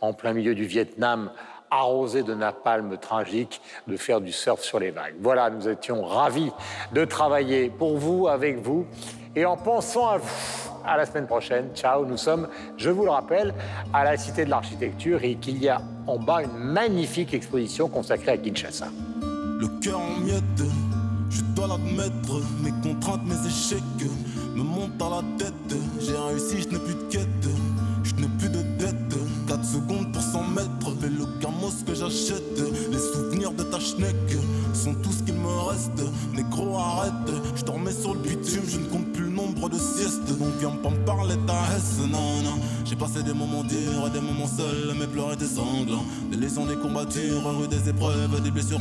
[0.00, 1.30] en plein milieu du Vietnam,
[1.72, 5.14] arrosé de napalm tragique, de faire du surf sur les vagues.
[5.20, 6.52] Voilà, nous étions ravis
[6.92, 8.86] de travailler pour vous, avec vous,
[9.34, 10.28] et en pensant à vous.
[10.84, 11.68] À la semaine prochaine.
[11.76, 12.04] Ciao.
[12.04, 13.54] Nous sommes, je vous le rappelle,
[13.92, 18.32] à la Cité de l'Architecture et qu'il y a en bas une magnifique exposition consacrée
[18.32, 18.88] à Kinshasa.
[19.60, 20.42] Le cœur en miettes,
[21.30, 22.42] je dois l'admettre.
[22.64, 23.80] Mes contraintes, mes échecs
[24.56, 25.78] me montent à la tête.
[26.00, 27.28] J'ai réussi, je n'ai plus de quête,
[29.62, 32.58] 4 secondes pour 100 mètres, fais le gamos que j'achète.
[32.90, 34.16] Les souvenirs de ta schneck
[34.74, 36.02] sont tout ce qu'il me reste.
[36.34, 37.12] Négro, arrête,
[37.54, 40.26] je dormais sur le bitume, je ne compte plus le nombre de siestes.
[40.38, 42.58] Donc viens pas me parler ta hesse, non, non.
[42.84, 46.04] J'ai passé des moments durs et des moments seuls, mes pleurs étaient sanglants.
[46.30, 48.80] Des leçons, des combattures, rue des épreuves, des blessures.